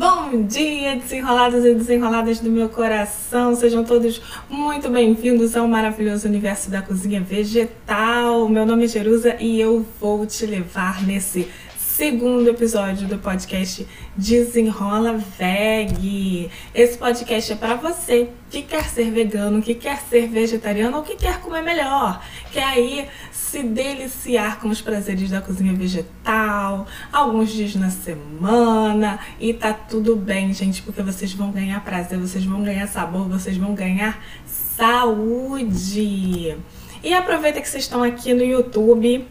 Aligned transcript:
Bom 0.00 0.44
dia, 0.46 0.96
desenrolados 0.96 1.62
e 1.62 1.74
desenroladas 1.74 2.40
do 2.40 2.50
meu 2.50 2.70
coração. 2.70 3.54
Sejam 3.54 3.84
todos 3.84 4.18
muito 4.48 4.88
bem-vindos 4.88 5.54
ao 5.54 5.68
maravilhoso 5.68 6.26
universo 6.26 6.70
da 6.70 6.80
cozinha 6.80 7.20
vegetal. 7.20 8.48
Meu 8.48 8.64
nome 8.64 8.84
é 8.86 8.88
Jerusa 8.88 9.36
e 9.38 9.60
eu 9.60 9.84
vou 10.00 10.24
te 10.24 10.46
levar 10.46 11.02
nesse 11.02 11.46
segundo 11.76 12.48
episódio 12.48 13.06
do 13.06 13.18
podcast 13.18 13.86
Desenrola 14.16 15.18
Veg. 15.38 16.50
Esse 16.74 16.96
podcast 16.96 17.52
é 17.52 17.56
para 17.56 17.74
você 17.74 18.30
que 18.48 18.62
quer 18.62 18.84
ser 18.84 19.10
vegano, 19.10 19.60
que 19.60 19.74
quer 19.74 20.00
ser 20.00 20.26
vegetariano 20.28 20.96
ou 20.96 21.02
que 21.02 21.14
quer 21.14 21.42
comer 21.42 21.60
melhor, 21.60 22.24
quer 22.50 22.64
aí 22.64 23.06
se 23.50 23.64
deliciar 23.64 24.60
com 24.60 24.68
os 24.68 24.80
prazeres 24.80 25.28
da 25.28 25.40
cozinha 25.40 25.74
vegetal, 25.74 26.86
alguns 27.12 27.50
dias 27.50 27.74
na 27.74 27.90
semana 27.90 29.18
e 29.40 29.52
tá 29.52 29.72
tudo 29.72 30.14
bem, 30.14 30.54
gente, 30.54 30.80
porque 30.82 31.02
vocês 31.02 31.32
vão 31.32 31.50
ganhar 31.50 31.84
prazer, 31.84 32.16
vocês 32.16 32.44
vão 32.44 32.62
ganhar 32.62 32.86
sabor, 32.86 33.28
vocês 33.28 33.56
vão 33.56 33.74
ganhar 33.74 34.22
saúde. 34.46 36.56
E 37.02 37.12
aproveita 37.12 37.60
que 37.60 37.68
vocês 37.68 37.82
estão 37.82 38.04
aqui 38.04 38.32
no 38.32 38.44
YouTube 38.44 39.26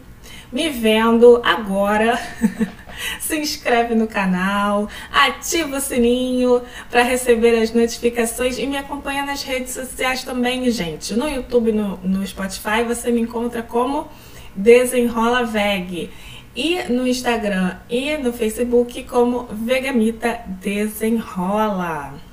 me 0.52 0.68
vendo 0.68 1.40
agora. 1.42 2.20
se 3.20 3.36
inscreve 3.36 3.94
no 3.94 4.06
canal, 4.06 4.88
ativa 5.12 5.76
o 5.76 5.80
sininho 5.80 6.62
para 6.90 7.02
receber 7.02 7.60
as 7.60 7.72
notificações 7.72 8.58
e 8.58 8.66
me 8.66 8.76
acompanha 8.76 9.24
nas 9.24 9.42
redes 9.42 9.74
sociais 9.74 10.24
também, 10.24 10.70
gente. 10.70 11.14
No 11.14 11.28
YouTube, 11.28 11.72
no, 11.72 11.96
no 11.98 12.26
Spotify, 12.26 12.84
você 12.86 13.10
me 13.10 13.20
encontra 13.20 13.62
como 13.62 14.08
Desenrola 14.54 15.44
Veg. 15.44 16.10
E 16.54 16.82
no 16.92 17.06
Instagram 17.06 17.76
e 17.88 18.16
no 18.16 18.32
Facebook 18.32 19.04
como 19.04 19.46
Vegamita 19.52 20.40
Desenrola. 20.46 22.29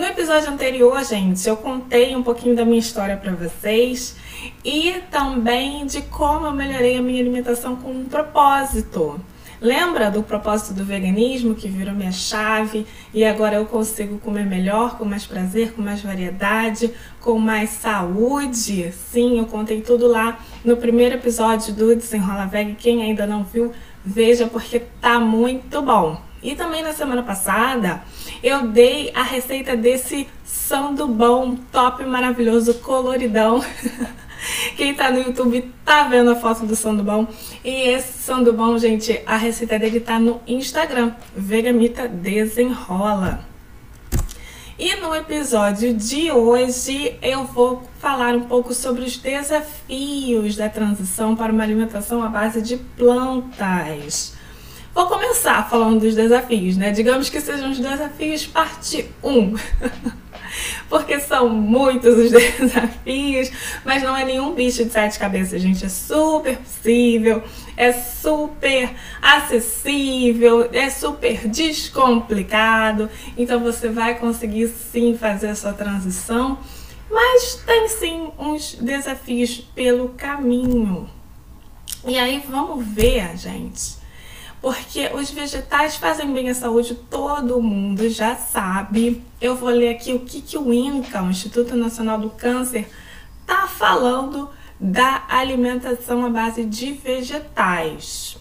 No 0.00 0.06
episódio 0.06 0.48
anterior, 0.48 1.04
gente, 1.04 1.46
eu 1.46 1.58
contei 1.58 2.16
um 2.16 2.22
pouquinho 2.22 2.56
da 2.56 2.64
minha 2.64 2.78
história 2.78 3.18
para 3.18 3.32
vocês 3.32 4.16
e 4.64 4.94
também 5.10 5.84
de 5.84 6.00
como 6.00 6.46
eu 6.46 6.52
melhorei 6.52 6.96
a 6.96 7.02
minha 7.02 7.20
alimentação 7.20 7.76
com 7.76 7.90
um 7.90 8.06
propósito. 8.06 9.20
Lembra 9.60 10.10
do 10.10 10.22
propósito 10.22 10.72
do 10.72 10.86
veganismo 10.86 11.54
que 11.54 11.68
virou 11.68 11.92
minha 11.92 12.12
chave 12.12 12.86
e 13.12 13.26
agora 13.26 13.56
eu 13.56 13.66
consigo 13.66 14.18
comer 14.20 14.46
melhor, 14.46 14.96
com 14.96 15.04
mais 15.04 15.26
prazer, 15.26 15.74
com 15.74 15.82
mais 15.82 16.00
variedade, 16.00 16.94
com 17.20 17.38
mais 17.38 17.68
saúde? 17.68 18.90
Sim, 18.92 19.38
eu 19.38 19.44
contei 19.44 19.82
tudo 19.82 20.06
lá 20.06 20.38
no 20.64 20.78
primeiro 20.78 21.16
episódio 21.16 21.74
do 21.74 21.94
Desenrola 21.94 22.46
Veg. 22.46 22.74
Quem 22.76 23.02
ainda 23.02 23.26
não 23.26 23.44
viu, 23.44 23.70
veja 24.02 24.46
porque 24.46 24.80
tá 24.98 25.20
muito 25.20 25.82
bom. 25.82 26.29
E 26.42 26.54
também 26.54 26.82
na 26.82 26.92
semana 26.92 27.22
passada 27.22 28.02
eu 28.42 28.68
dei 28.68 29.10
a 29.14 29.22
receita 29.22 29.76
desse 29.76 30.26
sandubão 30.44 31.56
top 31.70 32.04
maravilhoso 32.04 32.74
coloridão 32.74 33.62
Quem 34.76 34.94
tá 34.94 35.10
no 35.10 35.18
YouTube 35.18 35.70
tá 35.84 36.04
vendo 36.04 36.30
a 36.30 36.36
foto 36.36 36.64
do 36.66 36.74
sandubão. 36.74 37.28
E 37.64 37.90
esse 37.90 38.22
sandubão, 38.22 38.78
gente, 38.78 39.20
a 39.26 39.36
receita 39.36 39.78
dele 39.78 40.00
tá 40.00 40.18
no 40.18 40.40
Instagram. 40.46 41.12
Vegamita 41.36 42.08
Desenrola. 42.08 43.44
E 44.78 44.96
no 44.96 45.14
episódio 45.14 45.92
de 45.92 46.32
hoje 46.32 47.18
eu 47.20 47.44
vou 47.44 47.82
falar 47.98 48.34
um 48.34 48.44
pouco 48.44 48.72
sobre 48.72 49.04
os 49.04 49.18
desafios 49.18 50.56
da 50.56 50.70
transição 50.70 51.36
para 51.36 51.52
uma 51.52 51.62
alimentação 51.62 52.22
à 52.22 52.28
base 52.28 52.62
de 52.62 52.78
plantas. 52.78 54.39
Vou 54.94 55.06
começar 55.06 55.68
falando 55.70 56.00
dos 56.00 56.14
desafios, 56.14 56.76
né? 56.76 56.90
Digamos 56.90 57.30
que 57.30 57.40
sejam 57.40 57.70
os 57.70 57.78
desafios 57.78 58.46
parte 58.46 59.08
1. 59.22 59.54
porque 60.88 61.20
são 61.20 61.48
muitos 61.48 62.18
os 62.18 62.30
desafios, 62.58 63.50
mas 63.84 64.02
não 64.02 64.16
é 64.16 64.24
nenhum 64.24 64.52
bicho 64.52 64.84
de 64.84 64.90
sete 64.90 65.18
cabeças, 65.18 65.62
gente. 65.62 65.84
É 65.84 65.88
super 65.88 66.56
possível, 66.58 67.42
é 67.76 67.92
super 67.92 68.90
acessível, 69.22 70.68
é 70.72 70.90
super 70.90 71.48
descomplicado. 71.48 73.08
Então 73.38 73.60
você 73.60 73.88
vai 73.88 74.18
conseguir 74.18 74.68
sim 74.68 75.16
fazer 75.16 75.48
a 75.48 75.54
sua 75.54 75.72
transição, 75.72 76.58
mas 77.08 77.54
tem 77.64 77.88
sim 77.88 78.30
uns 78.38 78.74
desafios 78.74 79.58
pelo 79.74 80.10
caminho. 80.10 81.08
E 82.04 82.18
aí 82.18 82.42
vamos 82.48 82.84
ver, 82.86 83.36
gente 83.36 83.99
porque 84.60 85.10
os 85.14 85.30
vegetais 85.30 85.96
fazem 85.96 86.32
bem 86.32 86.50
à 86.50 86.54
saúde, 86.54 86.94
todo 86.94 87.62
mundo 87.62 88.08
já 88.10 88.36
sabe. 88.36 89.22
Eu 89.40 89.56
vou 89.56 89.70
ler 89.70 89.90
aqui 89.90 90.12
o 90.12 90.20
que, 90.20 90.42
que 90.42 90.58
o 90.58 90.72
INCA, 90.72 91.22
o 91.22 91.30
Instituto 91.30 91.74
Nacional 91.74 92.18
do 92.18 92.30
Câncer, 92.30 92.86
tá 93.46 93.66
falando 93.66 94.50
da 94.78 95.24
alimentação 95.28 96.24
à 96.26 96.28
base 96.28 96.64
de 96.64 96.92
vegetais. 96.92 98.36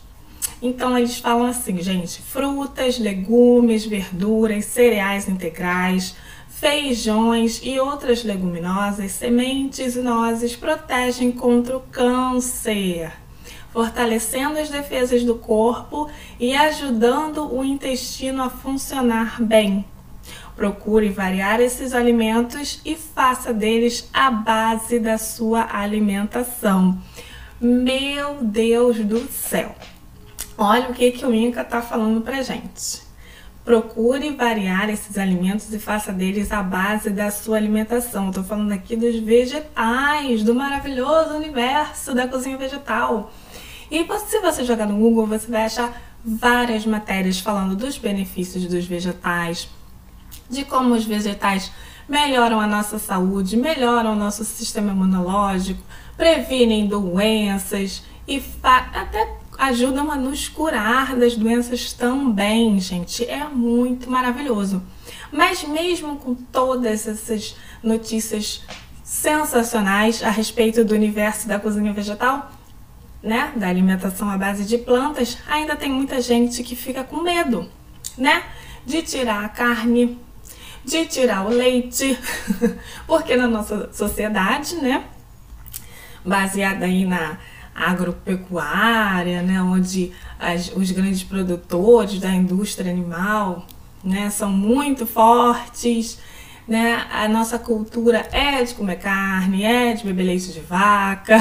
Então 0.62 0.98
eles 0.98 1.18
falam 1.18 1.46
assim, 1.46 1.82
gente, 1.82 2.22
frutas, 2.22 3.00
legumes, 3.00 3.86
verduras, 3.86 4.66
cereais 4.66 5.30
integrais, 5.30 6.16
feijões 6.50 7.62
e 7.64 7.80
outras 7.80 8.26
leguminosas, 8.26 9.14
sementes 9.14 9.96
e 9.96 10.02
nozes 10.02 10.58
protegem 10.58 11.32
contra 11.32 11.78
o 11.78 11.80
câncer 11.80 13.10
fortalecendo 13.72 14.60
as 14.60 14.70
defesas 14.70 15.24
do 15.24 15.36
corpo 15.36 16.10
e 16.40 16.56
ajudando 16.56 17.54
o 17.54 17.64
intestino 17.64 18.44
a 18.44 18.50
funcionar 18.50 19.42
bem. 19.42 19.86
Procure 20.56 21.10
variar 21.10 21.62
esses 21.62 21.94
alimentos 21.94 22.82
e 22.84 22.96
faça 22.96 23.54
deles 23.54 24.10
a 24.14 24.30
base 24.30 25.00
da 25.00 25.18
sua 25.18 25.68
alimentação. 25.72 26.98
Meu 27.62 28.38
Deus 28.42 28.98
do 28.98 29.26
céu! 29.32 29.74
Olha 30.58 30.90
o 30.90 30.94
que, 30.94 31.12
que 31.12 31.26
o 31.26 31.34
Inca 31.34 31.62
está 31.62 31.82
falando 31.82 32.20
para 32.22 32.42
gente. 32.42 33.08
Procure 33.64 34.32
variar 34.32 34.90
esses 34.90 35.18
alimentos 35.18 35.72
e 35.74 35.80
faça 35.80 36.12
deles 36.12 36.52
a 36.52 36.62
base 36.62 37.10
da 37.12 37.32
sua 37.32 37.56
alimentação. 37.56 38.28
Estou 38.30 38.44
falando 38.44 38.72
aqui 38.72 38.96
dos 38.96 39.18
vegetais, 39.20 40.44
do 40.44 40.56
maravilhoso 40.56 41.36
universo 41.36 42.14
da 42.14 42.28
cozinha 42.28 42.58
vegetal. 42.58 43.32
E 43.92 44.06
se 44.28 44.40
você 44.40 44.64
jogar 44.64 44.86
no 44.86 44.98
Google, 44.98 45.26
você 45.26 45.48
vai 45.50 45.66
achar 45.66 46.02
várias 46.24 46.86
matérias 46.86 47.40
falando 47.40 47.76
dos 47.76 47.98
benefícios 47.98 48.66
dos 48.66 48.86
vegetais, 48.86 49.70
de 50.50 50.64
como 50.64 50.94
os 50.94 51.06
vegetais 51.06 51.72
melhoram 52.08 52.60
a 52.60 52.68
nossa 52.68 52.98
saúde, 53.00 53.56
melhoram 53.56 54.14
o 54.14 54.16
nosso 54.16 54.44
sistema 54.44 54.92
imunológico, 54.92 55.82
previnem 56.18 56.88
doenças 56.88 58.04
e 58.28 58.44
até 58.64 59.38
ajudam 59.58 60.12
a 60.12 60.16
nos 60.16 60.48
curar 60.48 61.16
das 61.16 61.36
doenças 61.36 61.94
também, 61.94 62.80
gente. 62.80 63.26
É 63.26 63.46
muito 63.46 64.10
maravilhoso. 64.10 64.82
Mas 65.32 65.64
mesmo 65.64 66.16
com 66.18 66.34
todas 66.34 67.08
essas 67.08 67.56
notícias 67.84 68.64
sensacionais 69.04 70.24
a 70.24 70.30
respeito 70.30 70.84
do 70.84 70.94
universo 70.94 71.48
da 71.48 71.60
cozinha 71.60 71.94
vegetal, 71.94 72.52
né, 73.22 73.52
da 73.56 73.68
alimentação 73.68 74.30
à 74.30 74.38
base 74.38 74.66
de 74.66 74.78
plantas, 74.78 75.38
ainda 75.48 75.76
tem 75.76 75.92
muita 75.92 76.22
gente 76.22 76.64
que 76.64 76.76
fica 76.76 77.04
com 77.04 77.22
medo, 77.22 77.70
né, 78.18 78.44
de 78.86 79.02
tirar 79.02 79.44
a 79.44 79.50
carne, 79.50 80.18
de 80.86 81.06
tirar 81.06 81.46
o 81.46 81.50
leite, 81.50 82.18
porque 83.06 83.36
na 83.36 83.48
nossa 83.48 83.92
sociedade, 83.92 84.76
né, 84.76 85.04
baseada 86.26 86.86
aí 86.86 87.06
na 87.06 87.38
agropecuária, 87.76 89.42
né, 89.42 89.62
onde 89.62 90.14
as, 90.40 90.72
os 90.76 90.92
grandes 90.92 91.24
produtores 91.24 92.20
da 92.20 92.30
indústria 92.30 92.92
animal, 92.92 93.66
né, 94.04 94.30
são 94.30 94.50
muito 94.50 95.06
fortes, 95.06 96.20
né, 96.66 97.06
a 97.12 97.28
nossa 97.28 97.60
cultura 97.60 98.28
é 98.32 98.64
de 98.64 98.74
comer 98.76 98.98
carne, 98.98 99.64
é 99.64 99.94
de 99.94 100.06
beber 100.06 100.24
leite 100.24 100.54
de 100.54 100.62
vaca. 100.62 101.38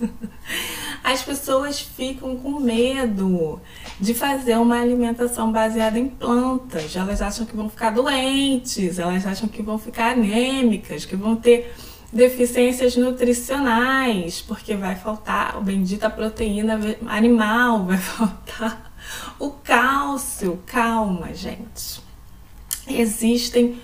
as 1.02 1.22
pessoas 1.22 1.80
ficam 1.80 2.36
com 2.36 2.60
medo 2.60 3.60
de 3.98 4.14
fazer 4.14 4.56
uma 4.56 4.80
alimentação 4.80 5.50
baseada 5.50 5.98
em 5.98 6.08
plantas. 6.08 6.94
Elas 6.94 7.20
acham 7.20 7.44
que 7.44 7.56
vão 7.56 7.68
ficar 7.68 7.90
doentes, 7.90 8.98
elas 8.98 9.26
acham 9.26 9.48
que 9.48 9.62
vão 9.62 9.78
ficar 9.78 10.12
anêmicas, 10.12 11.04
que 11.04 11.16
vão 11.16 11.34
ter 11.34 11.74
deficiências 12.12 12.96
nutricionais, 12.96 14.40
porque 14.42 14.76
vai 14.76 14.94
faltar 14.94 15.56
a 15.56 15.60
bendita 15.60 16.08
proteína 16.10 16.78
animal, 17.06 17.86
vai 17.86 17.98
faltar 17.98 18.92
o 19.38 19.50
cálcio. 19.50 20.62
Calma, 20.66 21.34
gente. 21.34 22.00
Existem 22.86 23.80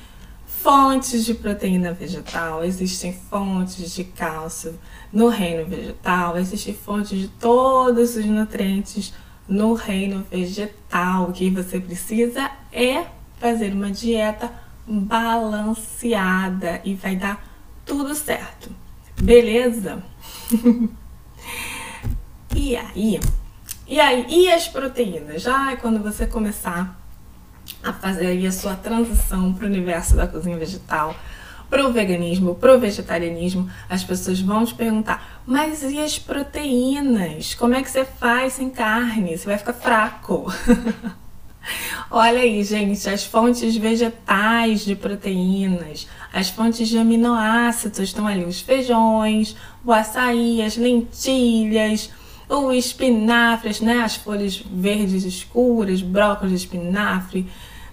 fontes 0.68 1.24
de 1.24 1.32
proteína 1.32 1.94
vegetal, 1.94 2.62
existem 2.62 3.10
fontes 3.10 3.94
de 3.94 4.04
cálcio 4.04 4.78
no 5.10 5.30
reino 5.30 5.64
vegetal, 5.64 6.36
existem 6.36 6.74
fontes 6.74 7.18
de 7.18 7.26
todos 7.26 8.16
os 8.16 8.26
nutrientes 8.26 9.14
no 9.48 9.72
reino 9.72 10.26
vegetal. 10.30 11.30
O 11.30 11.32
que 11.32 11.48
você 11.48 11.80
precisa 11.80 12.50
é 12.70 13.06
fazer 13.38 13.72
uma 13.72 13.90
dieta 13.90 14.52
balanceada 14.86 16.82
e 16.84 16.94
vai 16.94 17.16
dar 17.16 17.42
tudo 17.86 18.14
certo. 18.14 18.70
Beleza? 19.22 20.02
e 22.54 22.76
aí? 22.76 23.18
E 23.86 23.98
aí? 23.98 24.26
E 24.28 24.52
as 24.52 24.68
proteínas? 24.68 25.40
Já 25.40 25.72
é 25.72 25.76
quando 25.76 26.02
você 26.02 26.26
começar 26.26 27.07
a 27.82 27.92
fazer 27.92 28.26
aí 28.26 28.46
a 28.46 28.52
sua 28.52 28.74
transição 28.74 29.52
para 29.52 29.64
o 29.64 29.68
universo 29.68 30.16
da 30.16 30.26
cozinha 30.26 30.56
vegetal, 30.56 31.14
para 31.68 31.86
o 31.86 31.92
veganismo, 31.92 32.54
para 32.54 32.74
o 32.74 32.80
vegetarianismo, 32.80 33.68
as 33.88 34.02
pessoas 34.02 34.40
vão 34.40 34.64
te 34.64 34.74
perguntar: 34.74 35.42
mas 35.46 35.82
e 35.82 35.98
as 35.98 36.18
proteínas? 36.18 37.54
Como 37.54 37.74
é 37.74 37.82
que 37.82 37.90
você 37.90 38.04
faz 38.04 38.54
sem 38.54 38.70
carne? 38.70 39.36
Você 39.36 39.46
vai 39.46 39.58
ficar 39.58 39.74
fraco. 39.74 40.46
Olha 42.10 42.40
aí, 42.40 42.64
gente, 42.64 43.08
as 43.10 43.24
fontes 43.24 43.76
vegetais 43.76 44.84
de 44.84 44.96
proteínas, 44.96 46.08
as 46.32 46.48
fontes 46.48 46.88
de 46.88 46.96
aminoácidos 46.96 47.98
estão 47.98 48.26
ali: 48.26 48.44
os 48.44 48.60
feijões, 48.60 49.54
o 49.84 49.92
açaí, 49.92 50.62
as 50.62 50.76
lentilhas, 50.76 52.10
o 52.48 52.72
espinafre, 52.72 53.76
né? 53.82 54.02
As 54.02 54.16
folhas 54.16 54.56
verdes 54.56 55.24
escuras, 55.24 56.00
brócolis, 56.00 56.54
espinafre. 56.54 57.46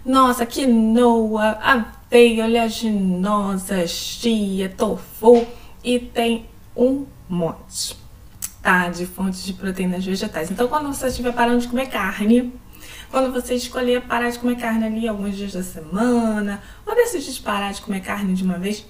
Nossa, 0.05 0.45
quinoa, 0.45 1.57
aveia, 1.61 2.45
oleaginosa, 2.45 3.85
chia, 3.87 4.69
tofu 4.69 5.45
e 5.83 5.99
tem 5.99 6.45
um 6.75 7.05
monte, 7.27 7.97
tá? 8.61 8.89
De 8.89 9.05
fontes 9.05 9.43
de 9.43 9.53
proteínas 9.53 10.05
vegetais. 10.05 10.51
Então, 10.51 10.67
quando 10.67 10.87
você 10.93 11.07
estiver 11.07 11.33
parando 11.33 11.59
de 11.59 11.67
comer 11.67 11.87
carne, 11.87 12.53
quando 13.09 13.31
você 13.31 13.55
escolher 13.55 14.01
parar 14.01 14.29
de 14.29 14.39
comer 14.39 14.57
carne 14.57 14.85
ali 14.85 15.07
alguns 15.07 15.35
dias 15.35 15.53
da 15.53 15.63
semana, 15.63 16.61
ou 16.85 16.95
decidir 16.95 17.41
parar 17.41 17.71
de 17.71 17.81
comer 17.81 18.01
carne 18.01 18.33
de 18.33 18.43
uma 18.43 18.57
vez, 18.57 18.85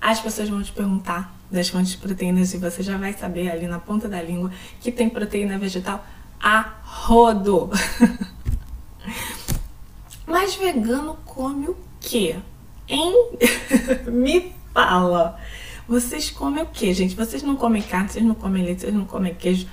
as 0.00 0.20
pessoas 0.20 0.48
vão 0.48 0.62
te 0.62 0.72
perguntar 0.72 1.34
das 1.50 1.68
fontes 1.68 1.92
de 1.92 1.98
proteínas 1.98 2.54
e 2.54 2.58
você 2.58 2.82
já 2.82 2.96
vai 2.96 3.12
saber 3.12 3.50
ali 3.50 3.66
na 3.66 3.78
ponta 3.78 4.08
da 4.08 4.22
língua 4.22 4.50
que 4.80 4.92
tem 4.92 5.08
proteína 5.08 5.58
vegetal 5.58 6.04
a 6.40 6.74
rodo. 6.82 7.70
Mas 10.26 10.54
vegano 10.56 11.16
come 11.24 11.68
o 11.68 11.76
quê? 12.00 12.36
Hein? 12.86 13.30
Me 14.06 14.52
fala. 14.72 15.38
Vocês 15.88 16.30
comem 16.30 16.62
o 16.62 16.66
quê, 16.66 16.92
gente? 16.92 17.16
Vocês 17.16 17.42
não 17.42 17.56
comem 17.56 17.80
carne, 17.80 18.10
vocês 18.10 18.24
não 18.24 18.34
comem 18.34 18.62
leite, 18.62 18.82
vocês 18.82 18.94
não 18.94 19.06
comem 19.06 19.34
queijo. 19.34 19.66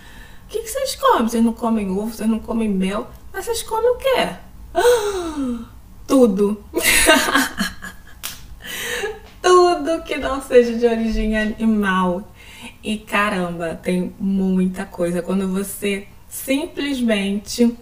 O 0.46 0.48
que, 0.48 0.66
vocês 0.66 0.96
comem? 0.96 1.28
Vocês 1.28 1.44
não 1.44 1.54
comem 1.54 1.90
ovo, 1.90 2.14
vocês 2.14 2.30
não 2.30 2.40
comem 2.40 2.70
mel, 2.70 3.10
mas 3.34 3.46
vocês 3.46 3.64
comem 3.64 3.90
o 3.90 3.98
quê? 3.98 4.30
tudo. 6.08 6.64
tudo 9.56 10.04
que 10.04 10.18
não 10.18 10.42
seja 10.42 10.74
de 10.78 10.86
origem 10.86 11.38
animal. 11.38 12.30
E 12.84 12.98
caramba, 12.98 13.74
tem 13.82 14.14
muita 14.20 14.84
coisa. 14.86 15.22
Quando 15.22 15.48
você 15.48 16.08
simplesmente 16.28 17.74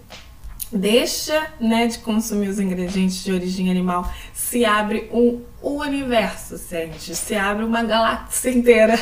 deixa 0.70 1.52
né, 1.58 1.88
de 1.88 1.98
consumir 1.98 2.48
os 2.48 2.60
ingredientes 2.60 3.24
de 3.24 3.32
origem 3.32 3.72
animal, 3.72 4.08
se 4.32 4.64
abre 4.64 5.10
um 5.12 5.42
universo, 5.60 6.56
gente. 6.70 7.12
Se 7.16 7.34
abre 7.34 7.64
uma 7.64 7.82
galáxia 7.82 8.50
inteira 8.50 8.94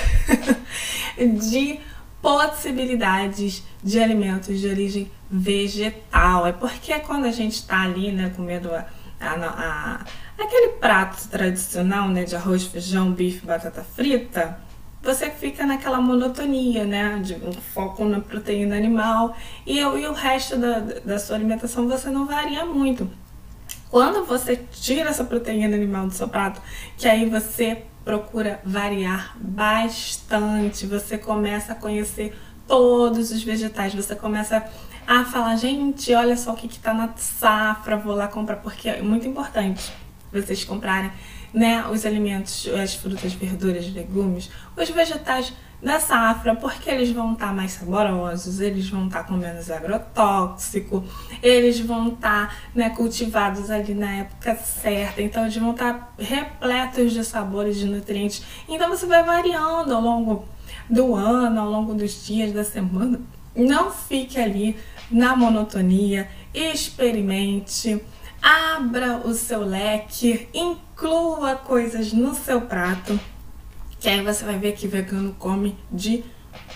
de 1.50 1.78
possibilidades 2.22 3.62
de 3.82 4.00
alimentos 4.00 4.58
de 4.58 4.66
origem 4.66 5.10
vegetal. 5.30 6.46
É 6.46 6.52
porque 6.52 6.98
quando 7.00 7.26
a 7.26 7.32
gente 7.32 7.56
está 7.56 7.82
ali, 7.82 8.10
né, 8.12 8.32
comendo 8.34 8.74
a, 8.74 8.86
a, 9.22 10.04
a, 10.38 10.42
aquele 10.42 10.70
prato 10.74 11.28
tradicional, 11.28 12.08
né, 12.08 12.24
de 12.24 12.34
arroz, 12.34 12.64
feijão, 12.64 13.12
bife, 13.12 13.46
batata 13.46 13.82
frita, 13.82 14.58
você 15.02 15.30
fica 15.30 15.66
naquela 15.66 16.00
monotonia, 16.00 16.84
né, 16.84 17.18
de 17.22 17.34
um 17.34 17.52
foco 17.52 18.04
na 18.04 18.20
proteína 18.20 18.76
animal 18.76 19.36
e, 19.66 19.78
e 19.78 20.06
o 20.06 20.12
resto 20.12 20.56
da, 20.56 20.80
da 20.80 21.18
sua 21.18 21.36
alimentação 21.36 21.88
você 21.88 22.10
não 22.10 22.26
varia 22.26 22.64
muito. 22.64 23.10
Quando 23.90 24.24
você 24.24 24.56
tira 24.56 25.10
essa 25.10 25.24
proteína 25.24 25.76
animal 25.76 26.06
do 26.06 26.14
seu 26.14 26.28
prato, 26.28 26.62
que 26.96 27.06
aí 27.06 27.28
você 27.28 27.84
procura 28.04 28.60
variar 28.64 29.36
bastante, 29.38 30.86
você 30.86 31.18
começa 31.18 31.72
a 31.72 31.74
conhecer 31.74 32.34
todos 32.66 33.30
os 33.30 33.42
vegetais, 33.42 33.94
você 33.94 34.14
começa 34.16 34.64
a 35.06 35.24
falar, 35.24 35.56
gente, 35.56 36.14
olha 36.14 36.36
só 36.36 36.52
o 36.52 36.56
que 36.56 36.66
está 36.66 36.94
na 36.94 37.10
safra, 37.16 37.96
vou 37.96 38.14
lá 38.14 38.28
comprar, 38.28 38.56
porque 38.56 38.88
é 38.88 39.02
muito 39.02 39.26
importante 39.26 39.92
vocês 40.32 40.64
comprarem 40.64 41.10
né, 41.52 41.84
os 41.90 42.06
alimentos, 42.06 42.66
as 42.68 42.94
frutas, 42.94 43.34
verduras, 43.34 43.92
legumes, 43.92 44.50
os 44.76 44.88
vegetais 44.90 45.52
da 45.82 45.98
safra, 45.98 46.54
porque 46.54 46.88
eles 46.88 47.10
vão 47.10 47.32
estar 47.32 47.48
tá 47.48 47.52
mais 47.52 47.72
saborosos, 47.72 48.60
eles 48.60 48.88
vão 48.88 49.06
estar 49.06 49.24
tá 49.24 49.24
com 49.24 49.34
menos 49.34 49.70
agrotóxico, 49.70 51.04
eles 51.42 51.80
vão 51.80 52.08
estar 52.08 52.48
tá, 52.48 52.54
né, 52.74 52.90
cultivados 52.90 53.70
ali 53.70 53.92
na 53.92 54.10
época 54.12 54.54
certa, 54.54 55.20
então 55.20 55.42
eles 55.42 55.56
vão 55.56 55.72
estar 55.72 55.94
tá 55.94 56.08
repletos 56.18 57.12
de 57.12 57.24
sabores, 57.24 57.76
de 57.76 57.86
nutrientes. 57.86 58.44
Então 58.68 58.88
você 58.88 59.06
vai 59.06 59.24
variando 59.24 59.92
ao 59.92 60.00
longo 60.00 60.44
do 60.88 61.14
ano, 61.14 61.60
ao 61.60 61.68
longo 61.68 61.94
dos 61.94 62.24
dias, 62.24 62.52
da 62.52 62.64
semana. 62.64 63.20
Não 63.54 63.90
fique 63.90 64.38
ali 64.38 64.76
na 65.10 65.36
monotonia, 65.36 66.28
experimente 66.54 68.02
abra 68.42 69.18
o 69.24 69.32
seu 69.34 69.60
leque, 69.60 70.48
inclua 70.52 71.54
coisas 71.54 72.12
no 72.12 72.34
seu 72.34 72.62
prato, 72.62 73.18
que 74.00 74.08
aí 74.08 74.20
você 74.20 74.44
vai 74.44 74.58
ver 74.58 74.72
que 74.72 74.88
vegano 74.88 75.34
come 75.38 75.78
de 75.90 76.24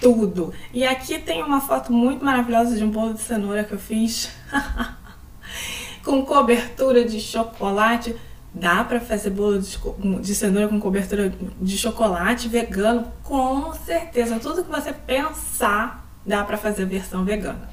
tudo. 0.01 0.55
E 0.73 0.87
aqui 0.87 1.19
tem 1.19 1.43
uma 1.43 1.61
foto 1.61 1.93
muito 1.93 2.25
maravilhosa 2.25 2.77
de 2.77 2.85
um 2.85 2.91
bolo 2.91 3.15
de 3.15 3.21
cenoura 3.21 3.65
que 3.65 3.73
eu 3.73 3.79
fiz 3.79 4.31
com 6.05 6.25
cobertura 6.25 7.05
de 7.05 7.21
chocolate. 7.21 8.15
Dá 8.55 8.83
para 8.85 9.01
fazer 9.01 9.31
bolo 9.31 9.61
de, 9.61 9.77
de, 10.23 10.35
cenoura 10.35 10.69
com 10.69 10.81
cobertura 10.81 11.31
de 11.61 11.77
chocolate 11.77 12.49
vegano? 12.49 13.13
Com 13.23 13.75
certeza. 13.75 14.39
Tudo 14.39 14.65
que 14.65 14.71
você 14.71 14.95
pensar, 14.95 16.06
dá 16.27 16.43
para 16.45 16.57
fazer 16.57 16.85
versão 16.87 17.25
vegana. 17.25 17.69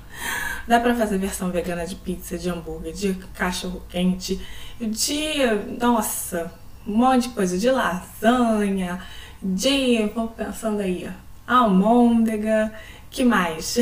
Dá 0.67 0.79
pra 0.79 0.95
fazer 0.95 1.17
versão 1.17 1.49
vegana 1.51 1.85
de 1.85 1.95
pizza, 1.95 2.37
de 2.37 2.49
hambúrguer, 2.49 2.93
de 2.93 3.15
cachorro 3.33 3.81
quente, 3.89 4.39
de. 4.79 5.33
Nossa, 5.79 6.51
um 6.87 6.95
monte 6.95 7.27
de 7.27 7.29
coisa, 7.29 7.57
de 7.57 7.69
lasanha, 7.69 9.01
de. 9.41 10.05
Vou 10.15 10.27
pensando 10.27 10.79
aí, 10.79 11.09
almôndega, 11.47 12.71
que 13.09 13.25
mais? 13.25 13.77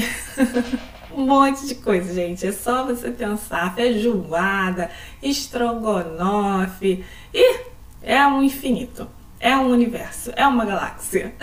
um 1.13 1.25
monte 1.25 1.68
de 1.68 1.75
coisa, 1.75 2.13
gente. 2.13 2.48
É 2.48 2.51
só 2.51 2.86
você 2.86 3.12
pensar. 3.12 3.75
Feijoada, 3.75 4.90
estrogonofe. 5.22 7.06
E 7.34 7.60
é 8.01 8.25
um 8.25 8.42
infinito. 8.42 9.08
É 9.40 9.56
um 9.56 9.70
universo. 9.70 10.32
É 10.36 10.48
uma 10.48 10.66
galáxia. 10.66 11.36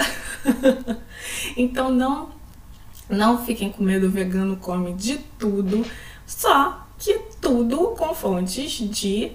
então 1.56 1.90
não 1.90 2.37
não 3.08 3.44
fiquem 3.44 3.70
com 3.70 3.82
medo, 3.82 4.06
o 4.06 4.10
vegano 4.10 4.56
come 4.56 4.92
de 4.92 5.18
tudo, 5.38 5.84
só 6.26 6.86
que 6.98 7.18
tudo 7.40 7.94
com 7.96 8.14
fontes 8.14 8.72
de 8.72 9.32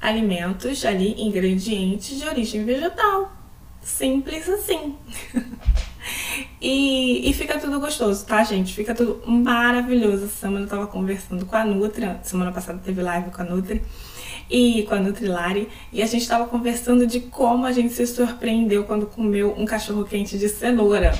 alimentos 0.00 0.84
ali, 0.84 1.14
ingredientes 1.22 2.18
de 2.18 2.28
origem 2.28 2.64
vegetal. 2.64 3.32
Simples 3.80 4.48
assim. 4.48 4.96
e, 6.60 7.28
e 7.28 7.32
fica 7.32 7.58
tudo 7.58 7.80
gostoso, 7.80 8.26
tá, 8.26 8.42
gente? 8.44 8.74
Fica 8.74 8.94
tudo 8.94 9.22
maravilhoso. 9.26 10.24
Essa 10.24 10.40
semana 10.40 10.66
eu 10.66 10.68
tava 10.68 10.86
conversando 10.86 11.46
com 11.46 11.56
a 11.56 11.64
Nutri, 11.64 12.06
semana 12.22 12.52
passada 12.52 12.80
teve 12.84 13.00
live 13.02 13.30
com 13.30 13.42
a 13.42 13.44
Nutri 13.44 13.82
e 14.50 14.82
com 14.82 14.94
a 14.94 15.00
Nutrilari, 15.00 15.68
e 15.90 16.02
a 16.02 16.06
gente 16.06 16.28
tava 16.28 16.46
conversando 16.46 17.06
de 17.06 17.20
como 17.20 17.64
a 17.64 17.72
gente 17.72 17.94
se 17.94 18.06
surpreendeu 18.06 18.84
quando 18.84 19.06
comeu 19.06 19.54
um 19.56 19.64
cachorro 19.64 20.04
quente 20.04 20.36
de 20.36 20.48
cenoura 20.50 21.14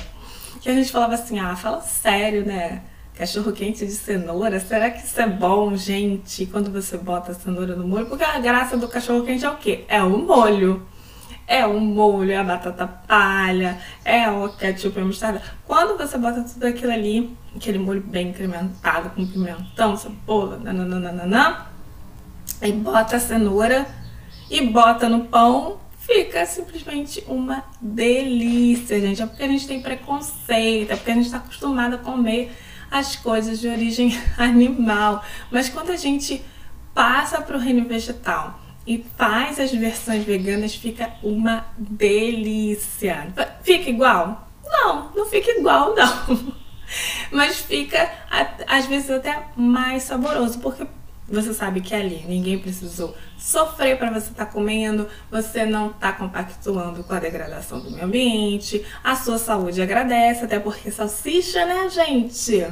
que 0.65 0.71
a 0.71 0.73
gente 0.73 0.91
falava 0.91 1.13
assim, 1.13 1.37
ah, 1.37 1.55
fala 1.55 1.79
sério, 1.79 2.43
né? 2.43 2.81
Cachorro 3.13 3.51
quente 3.51 3.85
de 3.85 3.91
cenoura, 3.91 4.59
será 4.59 4.89
que 4.89 5.05
isso 5.05 5.21
é 5.21 5.27
bom, 5.27 5.75
gente? 5.75 6.47
Quando 6.47 6.71
você 6.71 6.97
bota 6.97 7.33
a 7.33 7.35
cenoura 7.35 7.75
no 7.75 7.87
molho? 7.87 8.07
Porque 8.07 8.23
a 8.23 8.39
graça 8.39 8.75
do 8.75 8.87
cachorro 8.87 9.23
quente 9.23 9.45
é 9.45 9.49
o 9.49 9.57
quê? 9.57 9.85
É 9.87 10.01
o 10.01 10.17
molho. 10.17 10.83
É 11.47 11.67
o 11.67 11.79
molho, 11.79 12.31
é 12.31 12.37
a 12.37 12.43
batata 12.43 12.87
palha, 12.87 13.77
é 14.03 14.27
o 14.27 14.49
ketchup 14.57 14.97
e 14.97 15.01
a 15.03 15.05
mostarda. 15.05 15.39
Quando 15.67 15.99
você 15.99 16.17
bota 16.17 16.41
tudo 16.41 16.65
aquilo 16.65 16.91
ali, 16.91 17.37
aquele 17.55 17.77
molho 17.77 18.01
bem 18.01 18.29
incrementado, 18.29 19.11
com 19.11 19.23
pimentão, 19.23 19.95
cebola, 19.95 20.57
nananana, 20.57 21.67
e 22.59 22.71
bota 22.71 23.17
a 23.17 23.19
cenoura 23.19 23.85
e 24.49 24.65
bota 24.65 25.07
no 25.07 25.25
pão, 25.25 25.77
fica 26.05 26.45
simplesmente 26.45 27.23
uma 27.27 27.63
delícia, 27.81 28.99
gente. 28.99 29.21
É 29.21 29.25
porque 29.25 29.43
a 29.43 29.47
gente 29.47 29.67
tem 29.67 29.81
preconceito, 29.81 30.91
é 30.91 30.95
porque 30.95 31.11
a 31.11 31.15
gente 31.15 31.25
está 31.25 31.37
acostumado 31.37 31.95
a 31.95 31.97
comer 31.97 32.55
as 32.91 33.15
coisas 33.15 33.59
de 33.59 33.67
origem 33.67 34.17
animal. 34.37 35.23
Mas 35.51 35.67
quando 35.67 35.91
a 35.91 35.95
gente 35.97 36.43
passa 36.93 37.41
para 37.41 37.57
o 37.57 37.59
reino 37.59 37.87
vegetal 37.87 38.59
e 38.85 39.03
faz 39.17 39.59
as 39.59 39.71
versões 39.71 40.23
veganas, 40.23 40.75
fica 40.75 41.13
uma 41.23 41.65
delícia. 41.77 43.33
Fica 43.63 43.89
igual? 43.89 44.47
Não, 44.63 45.11
não 45.15 45.25
fica 45.25 45.51
igual 45.51 45.95
não. 45.95 46.55
Mas 47.31 47.59
fica 47.61 48.11
às 48.67 48.85
vezes 48.85 49.09
até 49.09 49.47
mais 49.55 50.03
saboroso, 50.03 50.59
porque 50.59 50.85
você 51.27 51.53
sabe 51.53 51.81
que 51.81 51.93
ali 51.95 52.23
ninguém 52.27 52.59
precisou 52.59 53.15
sofrer 53.37 53.97
para 53.97 54.11
você 54.11 54.29
estar 54.29 54.45
tá 54.45 54.51
comendo, 54.51 55.07
você 55.31 55.65
não 55.65 55.89
está 55.89 56.11
compactuando 56.11 57.03
com 57.03 57.13
a 57.13 57.19
degradação 57.19 57.79
do 57.79 57.89
meio 57.89 58.05
ambiente, 58.05 58.85
a 59.03 59.15
sua 59.15 59.39
saúde 59.39 59.81
agradece, 59.81 60.45
até 60.45 60.59
porque 60.59 60.91
salsicha, 60.91 61.65
né, 61.65 61.89
gente? 61.89 62.67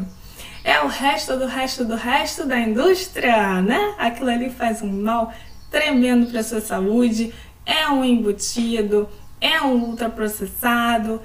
É 0.63 0.79
o 0.81 0.87
resto 0.87 1.35
do 1.35 1.47
resto 1.47 1.83
do 1.83 1.95
resto 1.95 2.45
da 2.45 2.59
indústria, 2.59 3.61
né? 3.61 3.95
Aquilo 3.97 4.29
ali 4.29 4.49
faz 4.49 4.81
um 4.81 5.01
mal 5.01 5.33
tremendo 5.71 6.31
para 6.31 6.43
sua 6.43 6.61
saúde, 6.61 7.33
é 7.65 7.87
um 7.89 8.05
embutido, 8.05 9.09
é 9.41 9.61
um 9.61 9.89
ultraprocessado. 9.89 11.19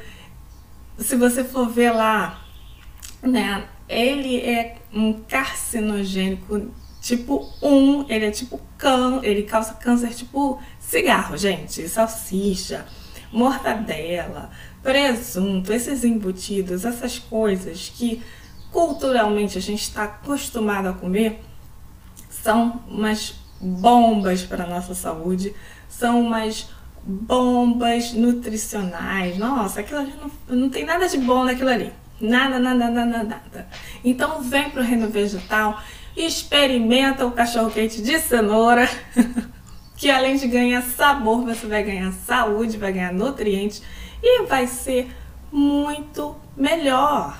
Se 0.96 1.14
você 1.14 1.44
for 1.44 1.68
ver 1.68 1.92
lá, 1.92 2.42
né, 3.22 3.68
ele 3.88 4.40
é 4.40 4.76
um 4.92 5.12
carcinogênico 5.12 6.68
tipo 7.08 7.50
1, 7.62 8.04
ele 8.10 8.26
é 8.26 8.30
tipo 8.30 8.60
câncer, 8.76 9.26
ele 9.26 9.42
causa 9.44 9.72
câncer 9.72 10.10
tipo 10.10 10.60
cigarro, 10.78 11.38
gente, 11.38 11.88
salsicha, 11.88 12.84
mortadela, 13.32 14.50
presunto, 14.82 15.72
esses 15.72 16.04
embutidos, 16.04 16.84
essas 16.84 17.18
coisas 17.18 17.90
que 17.96 18.22
culturalmente 18.70 19.56
a 19.56 19.60
gente 19.60 19.80
está 19.80 20.04
acostumado 20.04 20.88
a 20.90 20.92
comer, 20.92 21.40
são 22.28 22.82
umas 22.86 23.34
bombas 23.58 24.42
para 24.42 24.66
nossa 24.66 24.94
saúde, 24.94 25.54
são 25.88 26.20
umas 26.20 26.68
bombas 27.02 28.12
nutricionais. 28.12 29.38
Nossa, 29.38 29.80
aquilo 29.80 30.00
ali 30.00 30.12
não, 30.20 30.56
não 30.56 30.68
tem 30.68 30.84
nada 30.84 31.08
de 31.08 31.16
bom 31.16 31.44
naquilo 31.44 31.70
ali. 31.70 31.90
Nada, 32.20 32.58
nada, 32.58 32.90
nada, 32.90 33.24
nada. 33.24 33.68
Então 34.04 34.42
vem 34.42 34.68
para 34.68 34.82
o 34.82 34.84
reino 34.84 35.08
vegetal 35.08 35.80
experimenta 36.24 37.26
o 37.26 37.32
cachorro 37.32 37.70
quente 37.70 38.02
de 38.02 38.18
cenoura, 38.18 38.88
que 39.96 40.10
além 40.10 40.36
de 40.36 40.46
ganhar 40.46 40.82
sabor, 40.82 41.44
você 41.44 41.66
vai 41.66 41.82
ganhar 41.82 42.12
saúde, 42.12 42.76
vai 42.76 42.92
ganhar 42.92 43.12
nutrientes 43.12 43.82
e 44.22 44.44
vai 44.44 44.66
ser 44.66 45.08
muito 45.52 46.36
melhor. 46.56 47.38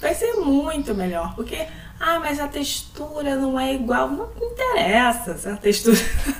Vai 0.00 0.14
ser 0.14 0.34
muito 0.34 0.94
melhor, 0.94 1.34
porque 1.34 1.66
ah, 2.00 2.20
mas 2.20 2.38
a 2.38 2.46
textura 2.46 3.34
não 3.34 3.58
é 3.58 3.74
igual. 3.74 4.08
Não 4.08 4.30
interessa 4.40 5.36
se 5.36 5.48
a 5.48 5.56
textura. 5.56 5.96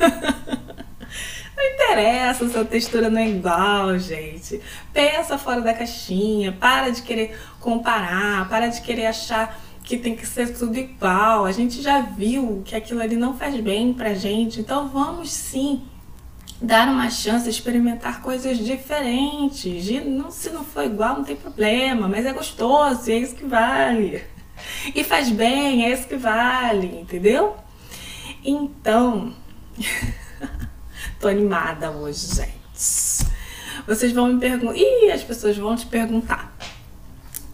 não 1.56 1.64
interessa 1.74 2.48
se 2.48 2.56
a 2.56 2.64
textura 2.64 3.10
não 3.10 3.20
é 3.20 3.28
igual, 3.28 3.98
gente. 3.98 4.60
Pensa 4.92 5.36
fora 5.36 5.60
da 5.60 5.74
caixinha, 5.74 6.52
para 6.52 6.90
de 6.90 7.02
querer 7.02 7.36
comparar, 7.58 8.48
para 8.48 8.68
de 8.68 8.80
querer 8.80 9.06
achar 9.06 9.60
que 9.88 9.96
tem 9.96 10.14
que 10.14 10.26
ser 10.26 10.52
tudo 10.52 10.76
igual. 10.76 11.46
A 11.46 11.52
gente 11.52 11.80
já 11.80 12.02
viu 12.02 12.62
que 12.62 12.76
aquilo 12.76 13.00
ali 13.00 13.16
não 13.16 13.32
faz 13.32 13.58
bem 13.58 13.94
pra 13.94 14.12
gente. 14.12 14.60
Então 14.60 14.86
vamos 14.86 15.30
sim 15.30 15.82
dar 16.60 16.88
uma 16.88 17.08
chance, 17.08 17.48
experimentar 17.48 18.20
coisas 18.20 18.58
diferentes. 18.58 19.88
E 19.88 19.98
não, 20.00 20.30
se 20.30 20.50
não 20.50 20.62
for 20.62 20.84
igual, 20.84 21.16
não 21.16 21.24
tem 21.24 21.36
problema, 21.36 22.06
mas 22.06 22.26
é 22.26 22.34
gostoso, 22.34 23.10
é 23.10 23.14
isso 23.14 23.34
que 23.34 23.46
vale. 23.46 24.22
E 24.94 25.02
faz 25.02 25.30
bem, 25.30 25.86
é 25.86 25.92
isso 25.94 26.06
que 26.06 26.16
vale, 26.16 27.00
entendeu? 27.00 27.56
Então, 28.44 29.34
tô 31.18 31.28
animada 31.28 31.90
hoje, 31.90 32.26
gente. 32.26 33.26
Vocês 33.86 34.12
vão 34.12 34.34
me 34.34 34.38
perguntar, 34.38 34.76
e 34.76 35.10
as 35.10 35.22
pessoas 35.22 35.56
vão 35.56 35.74
te 35.74 35.86
perguntar 35.86 36.57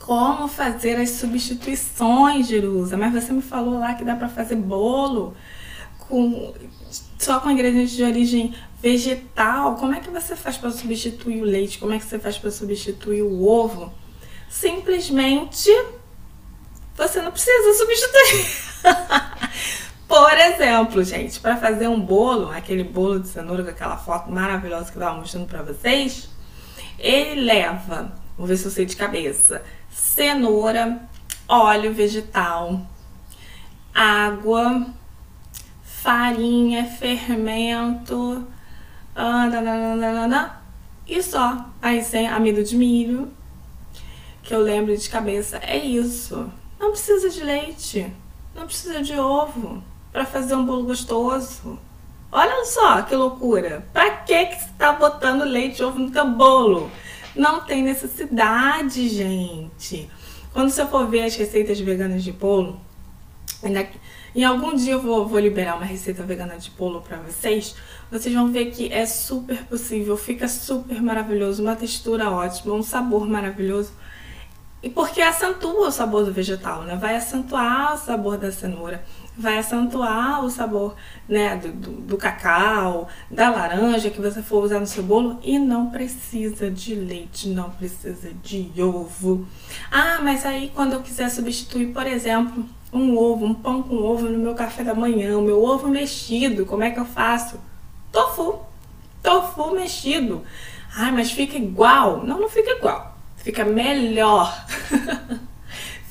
como 0.04 0.46
fazer 0.48 0.96
as 0.96 1.10
substituições, 1.10 2.46
Jerusa. 2.46 2.94
Mas 2.94 3.14
você 3.14 3.32
me 3.32 3.40
falou 3.40 3.78
lá 3.78 3.94
que 3.94 4.04
dá 4.04 4.14
para 4.14 4.28
fazer 4.28 4.56
bolo 4.56 5.34
com 5.98 6.52
só 7.18 7.40
com 7.40 7.50
ingredientes 7.50 7.96
de 7.96 8.02
origem 8.02 8.54
vegetal. 8.82 9.76
Como 9.76 9.94
é 9.94 10.00
que 10.00 10.10
você 10.10 10.36
faz 10.36 10.58
para 10.58 10.70
substituir 10.70 11.40
o 11.40 11.44
leite? 11.44 11.78
Como 11.78 11.94
é 11.94 11.98
que 11.98 12.04
você 12.04 12.18
faz 12.18 12.36
para 12.36 12.50
substituir 12.50 13.22
o 13.22 13.48
ovo? 13.48 13.90
Simplesmente 14.46 15.70
você 16.94 17.22
não 17.22 17.32
precisa 17.32 17.72
substituir. 17.72 18.46
Por 20.06 20.38
exemplo, 20.38 21.02
gente, 21.02 21.40
para 21.40 21.56
fazer 21.56 21.88
um 21.88 21.98
bolo, 21.98 22.50
aquele 22.50 22.84
bolo 22.84 23.20
de 23.20 23.28
cenoura 23.28 23.64
com 23.64 23.70
aquela 23.70 23.96
foto 23.96 24.30
maravilhosa 24.30 24.92
que 24.92 24.98
eu 24.98 25.02
estava 25.02 25.18
mostrando 25.18 25.46
para 25.46 25.62
vocês, 25.62 26.28
ele 26.98 27.40
leva, 27.40 28.12
vou 28.36 28.46
ver 28.46 28.58
se 28.58 28.66
eu 28.66 28.70
sei 28.70 28.84
de 28.84 28.94
cabeça, 28.94 29.62
cenoura, 29.94 31.08
óleo 31.48 31.94
vegetal, 31.94 32.84
água, 33.94 34.86
farinha, 35.82 36.84
fermento, 36.84 38.44
ah, 39.14 40.58
e 41.06 41.22
só. 41.22 41.66
Aí 41.80 42.02
sem 42.02 42.26
amido 42.26 42.64
de 42.64 42.76
milho, 42.76 43.32
que 44.42 44.52
eu 44.52 44.60
lembro 44.60 44.96
de 44.96 45.08
cabeça, 45.08 45.58
é 45.58 45.78
isso. 45.78 46.50
Não 46.78 46.90
precisa 46.90 47.30
de 47.30 47.44
leite, 47.44 48.12
não 48.54 48.66
precisa 48.66 49.00
de 49.00 49.18
ovo 49.18 49.82
para 50.12 50.26
fazer 50.26 50.54
um 50.54 50.66
bolo 50.66 50.84
gostoso. 50.84 51.78
Olha 52.32 52.64
só 52.64 53.00
que 53.02 53.14
loucura. 53.14 53.86
Pra 53.92 54.10
que 54.10 54.46
que 54.46 54.56
você 54.56 54.70
tá 54.76 54.92
botando 54.92 55.44
leite 55.44 55.80
e 55.80 55.84
ovo 55.84 56.00
no 56.00 56.10
teu 56.10 56.28
bolo? 56.28 56.90
Não 57.34 57.62
tem 57.62 57.82
necessidade, 57.82 59.08
gente. 59.08 60.08
Quando 60.52 60.70
você 60.70 60.86
for 60.86 61.08
ver 61.08 61.24
as 61.24 61.34
receitas 61.34 61.80
veganas 61.80 62.22
de 62.22 62.30
bolo, 62.30 62.80
em 64.34 64.44
algum 64.44 64.74
dia 64.74 64.92
eu 64.92 65.00
vou, 65.00 65.26
vou 65.26 65.40
liberar 65.40 65.76
uma 65.76 65.84
receita 65.84 66.22
vegana 66.22 66.56
de 66.56 66.70
bolo 66.70 67.00
para 67.00 67.16
vocês. 67.18 67.74
Vocês 68.10 68.34
vão 68.34 68.52
ver 68.52 68.66
que 68.66 68.92
é 68.92 69.06
super 69.06 69.64
possível, 69.64 70.16
fica 70.16 70.46
super 70.46 71.02
maravilhoso, 71.02 71.62
uma 71.62 71.74
textura 71.74 72.30
ótima, 72.30 72.74
um 72.74 72.82
sabor 72.82 73.26
maravilhoso. 73.28 73.92
E 74.82 74.90
porque 74.90 75.22
acentua 75.22 75.88
o 75.88 75.90
sabor 75.90 76.24
do 76.24 76.32
vegetal, 76.32 76.82
né? 76.82 76.94
Vai 76.94 77.16
acentuar 77.16 77.94
o 77.94 77.96
sabor 77.96 78.36
da 78.36 78.52
cenoura 78.52 79.02
vai 79.36 79.58
acentuar 79.58 80.44
o 80.44 80.50
sabor 80.50 80.94
né, 81.28 81.56
do, 81.56 81.72
do, 81.72 81.90
do, 82.02 82.16
cacau, 82.16 83.08
da 83.30 83.50
laranja 83.50 84.10
que 84.10 84.20
você 84.20 84.42
for 84.42 84.64
usar 84.64 84.78
no 84.78 84.86
seu 84.86 85.02
bolo 85.02 85.38
e 85.42 85.58
não 85.58 85.90
precisa 85.90 86.70
de 86.70 86.94
leite, 86.94 87.48
não 87.48 87.70
precisa 87.70 88.30
de 88.42 88.70
ovo. 88.80 89.46
Ah, 89.90 90.20
mas 90.22 90.46
aí 90.46 90.70
quando 90.74 90.92
eu 90.92 91.02
quiser 91.02 91.28
substituir, 91.30 91.92
por 91.92 92.06
exemplo, 92.06 92.64
um 92.92 93.16
ovo, 93.16 93.44
um 93.44 93.54
pão 93.54 93.82
com 93.82 93.96
ovo 93.96 94.28
no 94.28 94.38
meu 94.38 94.54
café 94.54 94.84
da 94.84 94.94
manhã, 94.94 95.36
o 95.36 95.42
meu 95.42 95.62
ovo 95.62 95.88
mexido, 95.88 96.64
como 96.64 96.84
é 96.84 96.90
que 96.90 97.00
eu 97.00 97.04
faço? 97.04 97.58
Tofu, 98.12 98.60
tofu 99.22 99.74
mexido. 99.74 100.42
Ah, 100.96 101.10
mas 101.10 101.32
fica 101.32 101.56
igual? 101.56 102.24
Não, 102.24 102.38
não 102.40 102.48
fica 102.48 102.70
igual, 102.70 103.18
fica 103.36 103.64
melhor. 103.64 104.64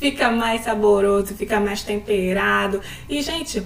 fica 0.03 0.29
mais 0.29 0.65
saboroso, 0.65 1.33
fica 1.33 1.61
mais 1.61 1.81
temperado. 1.81 2.81
E, 3.07 3.21
gente, 3.21 3.63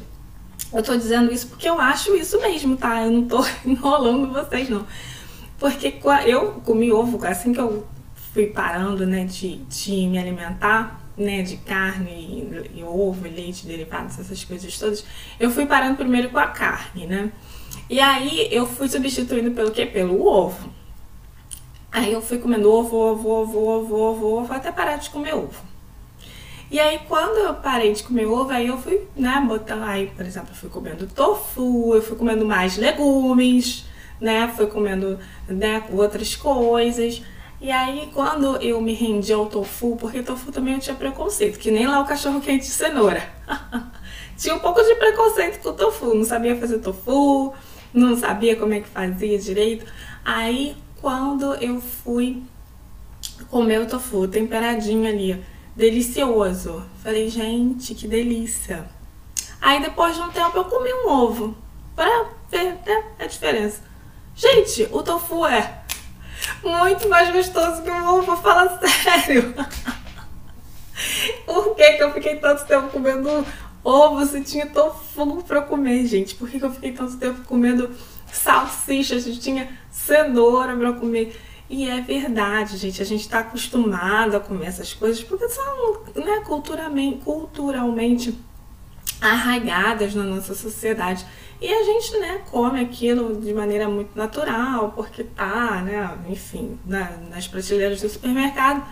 eu 0.71 0.83
tô 0.83 0.95
dizendo 0.95 1.33
isso 1.33 1.47
porque 1.47 1.67
eu 1.67 1.81
acho 1.81 2.15
isso 2.15 2.39
mesmo, 2.39 2.77
tá? 2.77 3.05
Eu 3.05 3.09
não 3.11 3.25
tô 3.25 3.43
enrolando 3.65 4.31
vocês, 4.31 4.69
não. 4.69 4.85
Porque 5.57 5.95
eu 6.27 6.61
comi 6.63 6.91
ovo 6.91 7.25
assim 7.25 7.51
que 7.51 7.59
eu 7.59 7.87
fui 8.33 8.45
parando, 8.45 9.03
né, 9.07 9.25
de, 9.25 9.55
de 9.55 9.91
me 10.05 10.19
alimentar, 10.19 11.01
né, 11.17 11.41
de 11.41 11.57
carne 11.57 12.11
e, 12.11 12.81
e 12.81 12.83
ovo, 12.83 13.25
e 13.25 13.31
leite, 13.31 13.65
derivados, 13.65 14.19
essas 14.19 14.43
coisas 14.43 14.77
todas. 14.77 15.03
Eu 15.39 15.49
fui 15.49 15.65
parando 15.65 15.97
primeiro 15.97 16.29
com 16.29 16.37
a 16.37 16.45
carne, 16.45 17.07
né? 17.07 17.31
E 17.89 17.99
aí 17.99 18.47
eu 18.51 18.67
fui 18.67 18.87
substituindo 18.87 19.49
pelo 19.55 19.71
quê? 19.71 19.87
Pelo 19.87 20.23
ovo. 20.23 20.69
Aí 21.91 22.13
eu 22.13 22.21
fui 22.21 22.37
comendo 22.37 22.71
ovo, 22.71 22.95
ovo, 22.95 23.27
ovo, 23.27 23.57
ovo, 23.57 23.95
ovo, 23.95 24.25
ovo, 24.41 24.53
até 24.53 24.71
parar 24.71 24.97
de 24.97 25.09
comer 25.09 25.33
ovo. 25.33 25.76
E 26.69 26.79
aí, 26.79 26.99
quando 27.07 27.37
eu 27.37 27.53
parei 27.53 27.93
de 27.93 28.03
comer 28.03 28.25
ovo, 28.25 28.51
aí 28.51 28.67
eu 28.67 28.77
fui, 28.77 29.07
né, 29.15 29.41
botando, 29.47 29.83
aí, 29.83 30.07
por 30.07 30.25
exemplo, 30.25 30.49
eu 30.51 30.55
fui 30.55 30.69
comendo 30.69 31.07
tofu, 31.07 31.95
eu 31.95 32.01
fui 32.01 32.17
comendo 32.17 32.45
mais 32.45 32.75
legumes, 32.75 33.85
né, 34.19 34.51
fui 34.53 34.67
comendo, 34.67 35.17
né, 35.47 35.83
outras 35.93 36.35
coisas. 36.35 37.21
E 37.61 37.71
aí, 37.71 38.09
quando 38.13 38.57
eu 38.61 38.81
me 38.81 38.93
rendi 38.93 39.31
ao 39.31 39.45
tofu, 39.45 39.95
porque 39.95 40.21
tofu 40.21 40.51
também 40.51 40.73
eu 40.73 40.79
tinha 40.79 40.95
preconceito, 40.95 41.57
que 41.57 41.71
nem 41.71 41.87
lá 41.87 42.01
o 42.01 42.05
cachorro 42.05 42.41
quente 42.41 42.65
de 42.65 42.71
cenoura. 42.71 43.23
tinha 44.37 44.53
um 44.53 44.59
pouco 44.59 44.83
de 44.83 44.93
preconceito 44.95 45.59
com 45.61 45.69
o 45.69 45.73
tofu, 45.73 46.13
não 46.13 46.25
sabia 46.25 46.55
fazer 46.57 46.79
tofu, 46.79 47.53
não 47.93 48.15
sabia 48.17 48.57
como 48.57 48.73
é 48.73 48.81
que 48.81 48.89
fazia 48.89 49.39
direito. 49.39 49.85
Aí, 50.25 50.75
quando 51.01 51.55
eu 51.55 51.79
fui 51.79 52.43
comer 53.49 53.81
o 53.81 53.87
tofu 53.87 54.27
temperadinho 54.27 55.07
ali, 55.07 55.41
delicioso. 55.77 56.83
Falei, 57.03 57.29
gente, 57.29 57.93
que 57.93 58.07
delícia. 58.07 58.89
Aí 59.61 59.79
depois 59.79 60.15
de 60.15 60.21
um 60.21 60.29
tempo 60.29 60.57
eu 60.57 60.65
comi 60.65 60.91
um 60.91 61.09
ovo 61.09 61.55
pra 61.95 62.25
ver 62.49 62.77
né, 62.85 63.03
a 63.19 63.27
diferença. 63.27 63.81
Gente, 64.35 64.89
o 64.91 65.03
tofu 65.03 65.45
é 65.45 65.83
muito 66.63 67.07
mais 67.07 67.31
gostoso 67.31 67.83
que 67.83 67.89
o 67.89 68.17
ovo, 68.17 68.35
fala 68.37 68.79
sério. 68.79 69.53
Por 71.45 71.75
que, 71.75 71.93
que 71.93 72.03
eu 72.03 72.11
fiquei 72.11 72.37
tanto 72.37 72.65
tempo 72.65 72.89
comendo 72.89 73.45
ovo 73.83 74.25
se 74.25 74.41
tinha 74.41 74.65
tofu 74.65 75.43
pra 75.43 75.61
comer, 75.61 76.07
gente? 76.07 76.35
Por 76.35 76.49
que, 76.49 76.59
que 76.59 76.65
eu 76.65 76.71
fiquei 76.71 76.91
tanto 76.91 77.17
tempo 77.17 77.43
comendo 77.43 77.95
salsicha 78.31 79.19
se 79.19 79.37
tinha 79.37 79.69
cenoura 79.91 80.75
pra 80.75 80.93
comer? 80.93 81.39
E 81.69 81.89
é 81.89 82.01
verdade, 82.01 82.77
gente. 82.77 83.01
A 83.01 83.05
gente 83.05 83.21
está 83.21 83.39
acostumado 83.39 84.37
a 84.37 84.39
comer 84.39 84.67
essas 84.67 84.93
coisas 84.93 85.23
porque 85.23 85.47
são 85.49 86.01
né, 86.15 86.41
culturalmente, 86.45 87.17
culturalmente 87.23 88.37
arraigadas 89.19 90.15
na 90.15 90.23
nossa 90.23 90.55
sociedade. 90.55 91.25
E 91.59 91.67
a 91.73 91.83
gente, 91.83 92.17
né, 92.19 92.41
come 92.51 92.79
aquilo 92.79 93.41
de 93.41 93.53
maneira 93.53 93.89
muito 93.89 94.15
natural, 94.15 94.91
porque 94.95 95.23
tá, 95.23 95.81
né, 95.81 96.17
enfim, 96.29 96.79
na, 96.85 97.09
nas 97.29 97.47
prateleiras 97.47 98.01
do 98.01 98.09
supermercado. 98.09 98.85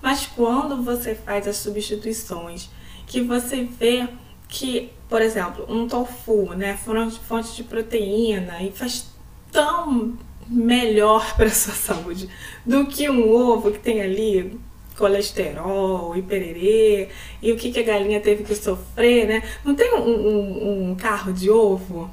Mas 0.00 0.26
quando 0.26 0.82
você 0.82 1.14
faz 1.14 1.46
as 1.46 1.56
substituições, 1.56 2.70
que 3.06 3.20
você 3.20 3.64
vê 3.64 4.08
que, 4.48 4.90
por 5.08 5.20
exemplo, 5.20 5.66
um 5.68 5.88
tofu, 5.88 6.54
né, 6.54 6.76
fonte 6.76 7.54
de 7.54 7.64
proteína 7.64 8.62
e 8.62 8.70
faz 8.70 9.12
tão 9.50 10.16
melhor 10.48 11.36
para 11.36 11.50
sua 11.50 11.74
saúde 11.74 12.28
do 12.64 12.86
que 12.86 13.08
um 13.08 13.30
ovo 13.30 13.70
que 13.70 13.78
tem 13.78 14.00
ali 14.00 14.58
colesterol 14.96 16.16
e 16.16 16.22
pererê 16.22 17.08
e 17.40 17.50
o 17.50 17.56
que, 17.56 17.72
que 17.72 17.80
a 17.80 17.82
galinha 17.82 18.20
teve 18.20 18.44
que 18.44 18.54
sofrer, 18.54 19.26
né? 19.26 19.42
Não 19.64 19.74
tem 19.74 19.94
um, 19.94 20.08
um, 20.08 20.90
um 20.90 20.94
carro 20.94 21.32
de 21.32 21.50
ovo 21.50 22.10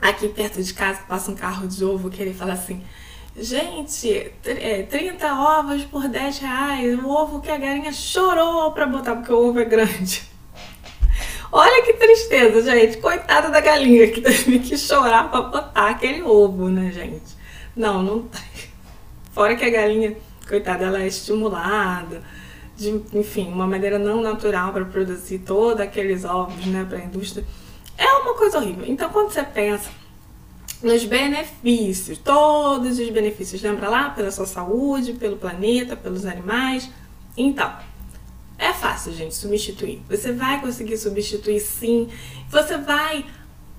aqui 0.00 0.28
perto 0.28 0.62
de 0.62 0.74
casa 0.74 1.00
passa 1.08 1.30
um 1.30 1.34
carro 1.34 1.66
de 1.66 1.84
ovo 1.84 2.10
que 2.10 2.20
ele 2.20 2.34
fala 2.34 2.52
assim 2.52 2.82
Gente, 3.38 4.32
30 4.88 5.26
é, 5.26 5.32
ovos 5.32 5.84
por 5.84 6.08
10 6.08 6.38
reais. 6.38 6.98
O 6.98 7.08
ovo 7.10 7.40
que 7.40 7.50
a 7.50 7.58
galinha 7.58 7.92
chorou 7.92 8.72
pra 8.72 8.86
botar, 8.86 9.14
porque 9.14 9.30
o 9.30 9.48
ovo 9.48 9.60
é 9.60 9.64
grande. 9.66 10.22
Olha 11.52 11.82
que 11.84 11.92
tristeza, 11.92 12.62
gente. 12.62 12.96
Coitada 12.96 13.50
da 13.50 13.60
galinha 13.60 14.10
que 14.10 14.22
teve 14.22 14.60
que 14.60 14.78
chorar 14.78 15.30
pra 15.30 15.42
botar 15.42 15.90
aquele 15.90 16.22
ovo, 16.22 16.70
né, 16.70 16.90
gente? 16.90 17.35
Não, 17.76 18.02
não 18.02 18.22
tem. 18.22 18.40
Fora 19.32 19.54
que 19.54 19.64
a 19.64 19.70
galinha, 19.70 20.16
coitada, 20.48 20.86
ela 20.86 21.02
é 21.02 21.06
estimulada 21.06 22.22
de, 22.74 23.02
enfim, 23.12 23.48
uma 23.48 23.66
maneira 23.66 23.98
não 23.98 24.22
natural 24.22 24.72
para 24.72 24.84
produzir 24.84 25.40
todos 25.40 25.80
aqueles 25.80 26.24
ovos, 26.24 26.64
né, 26.66 26.86
para 26.88 26.98
a 26.98 27.04
indústria. 27.04 27.44
É 27.98 28.06
uma 28.14 28.34
coisa 28.34 28.58
horrível. 28.58 28.84
Então, 28.86 29.10
quando 29.10 29.30
você 29.30 29.42
pensa 29.42 29.90
nos 30.82 31.04
benefícios, 31.04 32.18
todos 32.18 32.98
os 32.98 33.10
benefícios, 33.10 33.62
lembra 33.62 33.88
lá? 33.88 34.10
Pela 34.10 34.30
sua 34.30 34.46
saúde, 34.46 35.14
pelo 35.14 35.36
planeta, 35.36 35.96
pelos 35.96 36.26
animais. 36.26 36.90
Então, 37.36 37.74
é 38.58 38.72
fácil, 38.72 39.12
gente, 39.12 39.34
substituir. 39.34 40.02
Você 40.08 40.32
vai 40.32 40.60
conseguir 40.60 40.96
substituir 40.96 41.60
sim. 41.60 42.08
Você 42.50 42.78
vai 42.78 43.24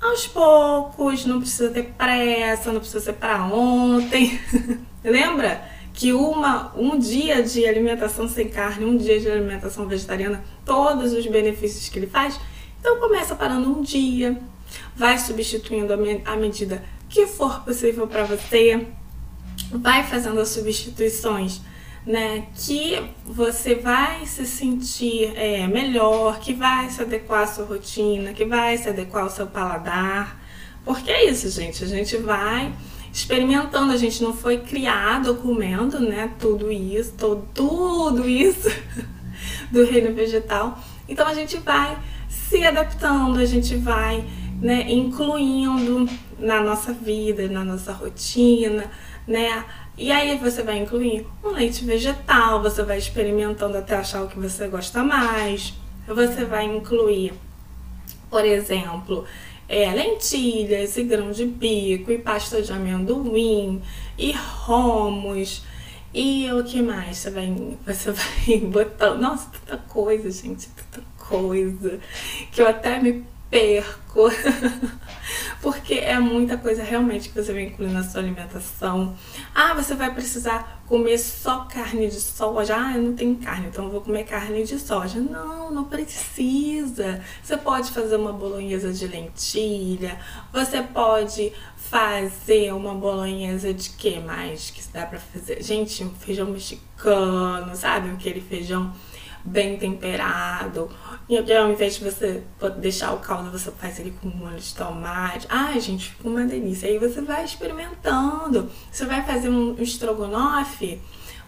aos 0.02 0.28
poucos, 0.28 1.26
não 1.26 1.40
precisa 1.40 1.70
ter 1.70 1.94
pressa, 1.98 2.72
não 2.72 2.80
precisa 2.80 3.00
ser 3.00 3.14
para 3.14 3.44
ontem. 3.46 4.40
Lembra 5.04 5.64
que 5.94 6.14
uma, 6.14 6.72
um 6.78 6.98
dia 6.98 7.42
de 7.42 7.66
alimentação 7.66 8.28
sem 8.28 8.48
carne, 8.48 8.86
um 8.86 8.98
dia 8.98 9.20
de 9.20 9.30
alimentação 9.30 9.88
vegetariana, 9.88 10.44
todos 10.64 11.14
os 11.14 11.26
benefícios 11.26 11.90
que 11.90 11.98
ele 11.98 12.08
faz? 12.08 12.40
Então 12.80 13.00
começa 13.00 13.36
parando 13.36 13.70
um 13.70 13.82
dia, 13.82 14.40
vai 14.96 15.18
substituindo 15.18 15.92
à 16.26 16.36
medida 16.36 16.84
que 17.10 17.26
for 17.26 17.64
possível 17.64 18.08
para 18.08 18.24
você, 18.24 18.88
vai 19.72 20.04
fazendo 20.04 20.40
as 20.40 20.50
substituições 20.50 21.62
né, 22.08 22.48
que 22.56 23.04
você 23.26 23.76
vai 23.76 24.26
se 24.26 24.48
sentir 24.48 25.34
é, 25.36 25.68
melhor, 25.68 26.40
que 26.40 26.54
vai 26.54 26.90
se 26.90 27.02
adequar 27.02 27.42
à 27.42 27.48
sua 27.48 27.66
rotina, 27.66 28.32
que 28.32 28.46
vai 28.46 28.78
se 28.78 28.88
adequar 28.88 29.24
ao 29.24 29.30
seu 29.30 29.46
paladar. 29.46 30.40
Porque 30.86 31.12
é 31.12 31.30
isso, 31.30 31.50
gente, 31.50 31.84
a 31.84 31.88
gente 31.88 32.16
vai 32.16 32.74
experimentando, 33.12 33.92
a 33.92 33.98
gente 33.98 34.24
não 34.24 34.34
foi 34.34 34.60
criado 34.60 35.36
comendo, 35.36 36.00
né, 36.00 36.32
tudo 36.40 36.72
isso, 36.72 37.14
todo, 37.18 37.46
tudo 37.54 38.28
isso 38.28 38.70
do 39.70 39.84
reino 39.84 40.16
vegetal. 40.16 40.80
Então 41.10 41.28
a 41.28 41.34
gente 41.34 41.58
vai 41.58 41.98
se 42.30 42.64
adaptando, 42.64 43.38
a 43.38 43.46
gente 43.46 43.76
vai, 43.76 44.24
né, 44.62 44.90
incluindo 44.90 46.08
na 46.40 46.62
nossa 46.62 46.94
vida, 46.94 47.50
na 47.50 47.66
nossa 47.66 47.92
rotina, 47.92 48.90
né, 49.28 49.66
e 49.98 50.12
aí 50.12 50.38
você 50.38 50.62
vai 50.62 50.78
incluir 50.78 51.26
um 51.44 51.50
leite 51.50 51.84
vegetal, 51.84 52.62
você 52.62 52.84
vai 52.84 53.00
experimentando 53.00 53.78
até 53.78 53.96
achar 53.96 54.24
o 54.24 54.28
que 54.28 54.38
você 54.38 54.68
gosta 54.68 55.04
mais. 55.04 55.74
Você 56.08 56.46
vai 56.46 56.66
incluir, 56.66 57.34
por 58.30 58.46
exemplo, 58.46 59.26
é, 59.68 59.92
lentilhas 59.92 60.96
e 60.98 61.04
grão 61.04 61.32
de 61.32 61.46
bico 61.46 62.12
e 62.12 62.20
pasta 62.20 62.62
de 62.62 62.72
amendoim 62.72 63.82
e 64.18 64.32
romos. 64.32 65.64
E 66.14 66.48
o 66.52 66.64
que 66.64 66.82
mais? 66.82 67.18
Você 67.18 67.32
vai, 67.32 67.78
você 67.86 68.12
vai 68.12 68.60
botando. 68.70 69.20
Nossa, 69.20 69.50
tanta 69.50 69.78
coisa, 69.84 70.30
gente, 70.30 70.70
tanta 70.70 71.06
coisa. 71.18 72.00
Que 72.52 72.62
eu 72.62 72.68
até 72.68 73.00
me 73.02 73.26
perco. 73.50 74.30
Porque 75.62 75.96
é 75.96 76.18
muita 76.20 76.58
coisa 76.58 76.84
realmente 76.84 77.30
que 77.30 77.36
você 77.36 77.52
vai 77.52 77.64
incluir 77.64 77.90
na 77.90 78.04
sua 78.04 78.22
alimentação. 78.22 79.16
Ah, 79.54 79.74
você 79.74 79.96
vai 79.96 80.14
precisar 80.14 80.82
comer 80.88 81.18
só 81.18 81.66
carne 81.66 82.08
de 82.08 82.20
soja. 82.20 82.76
Ah, 82.78 82.96
eu 82.96 83.02
não 83.02 83.14
tenho 83.14 83.36
carne, 83.36 83.68
então 83.68 83.86
eu 83.86 83.92
vou 83.92 84.02
comer 84.02 84.24
carne 84.24 84.64
de 84.64 84.80
soja. 84.80 85.20
Não, 85.20 85.72
não 85.72 85.84
precisa. 85.86 87.22
Você 87.44 87.58
pode 87.58 87.92
fazer 87.92 88.16
uma 88.16 88.32
bolonhesa 88.32 88.94
de 88.94 89.08
lentilha. 89.08 90.20
Você 90.54 90.82
pode 90.82 91.52
fazer 91.90 92.74
uma 92.74 92.94
bolonhesa 92.94 93.74
de 93.74 93.90
que 93.90 94.20
mais 94.20 94.70
que 94.70 94.82
dá 94.94 95.06
pra 95.06 95.20
fazer? 95.20 95.62
Gente, 95.62 96.04
um 96.04 96.14
feijão 96.14 96.48
mexicano, 96.48 97.76
sabe? 97.76 98.10
Aquele 98.12 98.42
feijão 98.42 98.94
bem 99.48 99.78
temperado. 99.78 100.90
E 101.30 101.38
ao 101.54 101.72
invés 101.72 101.96
de 101.96 102.04
você 102.04 102.44
deixar 102.80 103.14
o 103.14 103.20
caldo, 103.20 103.52
você 103.52 103.72
faz 103.72 104.00
ele 104.00 104.14
com 104.22 104.30
molho 104.30 104.58
de 104.58 104.74
tomate. 104.76 105.48
Ai, 105.50 105.80
gente, 105.80 106.12
fica 106.12 106.30
uma 106.30 106.46
delícia. 106.46 106.88
Aí 106.88 106.98
você 106.98 107.22
vai 107.22 107.44
experimentando. 107.44 108.70
Você 108.92 109.06
vai 109.06 109.26
fazer 109.26 109.50
um 109.50 109.76
estrogonofe, 109.80 111.02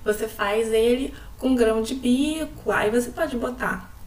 você 0.04 0.28
faz 0.28 0.72
ele 0.72 1.14
com 1.38 1.56
grão 1.56 1.82
de 1.82 1.96
bico. 1.96 2.72
Aí 2.72 2.90
você 2.90 3.10
pode 3.12 3.38
botar 3.38 3.99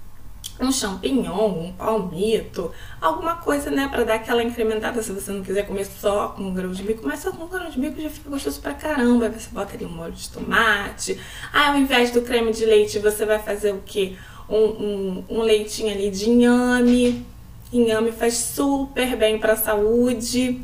um 0.64 0.72
champignon, 0.72 1.66
um 1.66 1.72
palmito, 1.72 2.70
alguma 3.00 3.36
coisa, 3.36 3.70
né, 3.70 3.88
para 3.88 4.04
dar 4.04 4.14
aquela 4.14 4.42
incrementada. 4.42 5.02
Se 5.02 5.12
você 5.12 5.32
não 5.32 5.42
quiser 5.42 5.66
comer 5.66 5.84
só 5.84 6.28
com 6.28 6.52
grão 6.52 6.72
de 6.72 6.82
bico, 6.82 7.06
mas 7.06 7.20
só 7.20 7.30
com 7.32 7.46
grão 7.46 7.68
de 7.70 7.78
bico 7.78 8.00
já 8.00 8.10
fica 8.10 8.30
gostoso 8.30 8.60
pra 8.60 8.74
caramba. 8.74 9.26
Aí 9.26 9.32
você 9.32 9.50
bota 9.50 9.74
ali 9.74 9.84
um 9.84 9.90
molho 9.90 10.12
de 10.12 10.28
tomate. 10.28 11.18
Aí 11.52 11.68
ao 11.68 11.76
invés 11.76 12.10
do 12.10 12.22
creme 12.22 12.52
de 12.52 12.64
leite, 12.64 12.98
você 12.98 13.24
vai 13.24 13.38
fazer 13.38 13.72
o 13.72 13.82
quê? 13.84 14.16
Um, 14.48 14.56
um, 14.56 15.24
um 15.28 15.42
leitinho 15.42 15.92
ali 15.92 16.10
de 16.10 16.28
inhame. 16.28 17.26
Inhame 17.72 18.12
faz 18.12 18.34
super 18.34 19.16
bem 19.16 19.38
pra 19.38 19.56
saúde. 19.56 20.60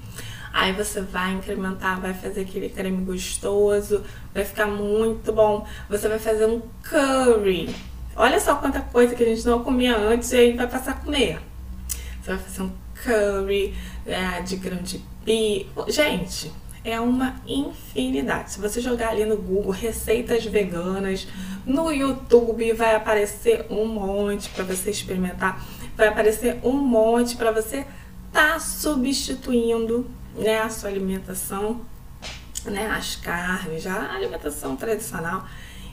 Aí 0.53 0.73
você 0.73 1.01
vai 1.01 1.33
incrementar, 1.33 2.01
vai 2.01 2.15
fazer 2.15 2.41
aquele 2.41 2.69
creme 2.69 3.05
gostoso, 3.05 4.03
vai 4.35 4.45
ficar 4.45 4.67
muito 4.67 5.33
bom. 5.33 5.67
Você 5.89 6.09
vai 6.09 6.19
fazer 6.19 6.47
um 6.47 6.61
curry 6.83 7.75
Olha 8.21 8.41
só 8.41 8.57
quanta 8.57 8.81
coisa 8.81 9.15
que 9.15 9.23
a 9.23 9.27
gente 9.27 9.47
não 9.47 9.63
comia 9.63 9.97
antes 9.97 10.33
e 10.33 10.37
aí 10.37 10.53
vai 10.53 10.67
passar 10.67 10.91
a 10.91 10.95
comer. 10.95 11.41
Você 12.21 12.33
vai 12.33 12.39
fazer 12.39 12.63
um 12.63 12.73
curry 13.05 13.73
é, 14.05 14.43
de 14.43 14.57
grande 14.57 15.05
bico. 15.25 15.89
Gente, 15.89 16.51
é 16.85 16.99
uma 16.99 17.37
infinidade. 17.47 18.51
Se 18.51 18.61
você 18.61 18.81
jogar 18.81 19.11
ali 19.11 19.25
no 19.25 19.37
Google 19.37 19.71
receitas 19.71 20.45
veganas, 20.45 21.29
no 21.65 21.93
YouTube 21.93 22.73
vai 22.73 22.97
aparecer 22.97 23.65
um 23.71 23.87
monte 23.87 24.49
para 24.49 24.65
você 24.65 24.91
experimentar. 24.91 25.65
Vai 25.97 26.09
aparecer 26.09 26.59
um 26.65 26.73
monte 26.73 27.37
para 27.37 27.53
você 27.53 27.87
tá 28.33 28.59
substituindo 28.59 30.11
né, 30.35 30.59
a 30.59 30.69
sua 30.69 30.91
alimentação, 30.91 31.83
né, 32.65 32.91
as 32.91 33.15
carnes, 33.15 33.87
a 33.87 34.13
alimentação 34.13 34.75
tradicional 34.75 35.47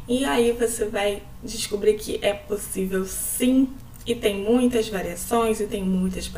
e 0.08 0.26
aí 0.26 0.52
você 0.52 0.86
vai 0.86 1.24
descobrir 1.44 1.96
que 1.96 2.20
é 2.22 2.34
possível 2.34 3.06
sim, 3.06 3.70
e 4.06 4.13
tem 4.13 4.38
muitas 4.38 4.88
variações, 4.88 5.60
e 5.60 5.65
tem 5.65 5.84
muitas 5.84 6.32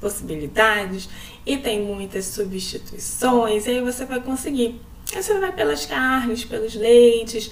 possibilidades, 0.00 1.08
e 1.44 1.56
tem 1.56 1.82
muitas 1.82 2.24
substituições, 2.26 3.66
e 3.66 3.70
aí 3.70 3.80
você 3.82 4.04
vai 4.06 4.20
conseguir. 4.20 4.80
Aí 5.14 5.22
você 5.22 5.38
vai 5.38 5.52
pelas 5.52 5.84
carnes, 5.84 6.44
pelos 6.44 6.74
leites, 6.74 7.50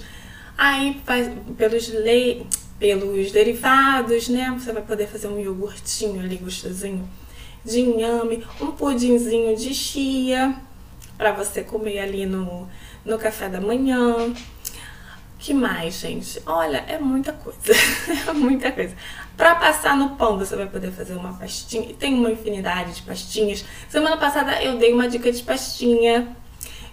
aí 0.57 0.99
faz, 1.05 1.29
pelos 1.55 1.87
leites 1.89 2.63
pelos 2.83 3.31
derivados, 3.31 4.27
né? 4.27 4.53
Você 4.59 4.73
vai 4.73 4.83
poder 4.83 5.07
fazer 5.07 5.27
um 5.29 5.39
iogurtinho 5.39 6.19
ali 6.19 6.35
gostosinho 6.35 7.07
de 7.63 7.79
inhame, 7.79 8.43
um 8.59 8.71
pudinzinho 8.71 9.55
de 9.55 9.73
chia 9.73 10.53
para 11.17 11.31
você 11.31 11.63
comer 11.63 11.99
ali 11.99 12.25
no, 12.25 12.67
no 13.05 13.17
café 13.17 13.47
da 13.47 13.61
manhã. 13.61 14.33
Que 15.43 15.53
mais, 15.53 15.95
gente? 15.95 16.41
Olha, 16.45 16.85
é 16.87 16.97
muita 16.97 17.33
coisa. 17.33 17.59
é 18.29 18.31
muita 18.31 18.71
coisa. 18.71 18.95
Para 19.35 19.55
passar 19.55 19.97
no 19.97 20.11
pão, 20.11 20.39
você 20.39 20.55
vai 20.55 20.67
poder 20.67 20.89
fazer 20.93 21.15
uma 21.15 21.33
pastinha. 21.33 21.93
Tem 21.95 22.13
uma 22.13 22.31
infinidade 22.31 22.93
de 22.93 23.01
pastinhas. 23.01 23.65
Semana 23.89 24.15
passada 24.15 24.63
eu 24.63 24.77
dei 24.77 24.93
uma 24.93 25.05
dica 25.05 25.29
de 25.29 25.43
pastinha 25.43 26.33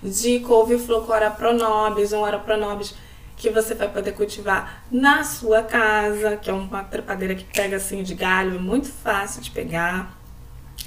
de 0.03 0.41
couve-flor 0.41 1.07
com 1.07 1.13
ora 1.13 1.31
pronobis, 1.31 2.13
um 2.13 2.23
ora 2.23 2.41
pronobis 2.41 2.93
que 3.37 3.51
você 3.51 3.73
vai 3.73 3.89
poder 3.89 4.15
cultivar 4.15 4.83
na 4.91 5.23
sua 5.23 5.63
casa, 5.63 6.37
que 6.37 6.51
é 6.51 6.53
uma 6.53 6.83
trepadeira 6.83 7.37
que 7.37 7.45
pega 7.45 7.77
assim 7.77 8.03
de 8.03 8.17
galho, 8.17 8.57
é 8.57 8.59
muito 8.59 8.89
fácil 8.89 9.43
de 9.43 9.53
pegar. 9.53 10.19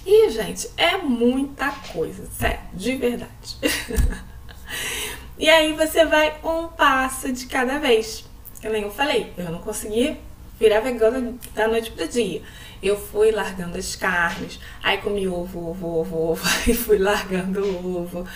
E, 0.06 0.30
gente, 0.32 0.69
é 0.76 0.97
muita 0.97 1.71
coisa, 1.93 2.26
sério, 2.26 2.60
de 2.73 2.97
verdade. 2.97 3.58
e 5.38 5.50
aí 5.50 5.74
você 5.74 6.06
vai 6.06 6.36
um 6.43 6.67
passo 6.67 7.32
de 7.32 7.46
cada 7.48 7.80
vez. 7.80 8.26
Eu 8.62 8.72
nem 8.72 8.89
falei, 8.89 9.34
eu 9.38 9.52
não 9.52 9.60
consegui 9.60 10.17
virar 10.60 10.80
vegana 10.80 11.34
da 11.54 11.67
noite 11.67 11.91
pro 11.91 12.08
dia. 12.08 12.41
Eu 12.82 13.00
fui 13.00 13.32
largando 13.32 13.78
as 13.78 13.96
carnes, 13.96 14.60
aí 14.82 14.98
comi 14.98 15.28
ovo, 15.28 15.69
ovo, 15.69 16.00
ovo, 16.00 16.32
ovo, 16.32 16.43
aí 16.65 16.74
fui 16.74 16.98
largando 16.98 17.63
o 17.63 18.02
ovo. 18.02 18.28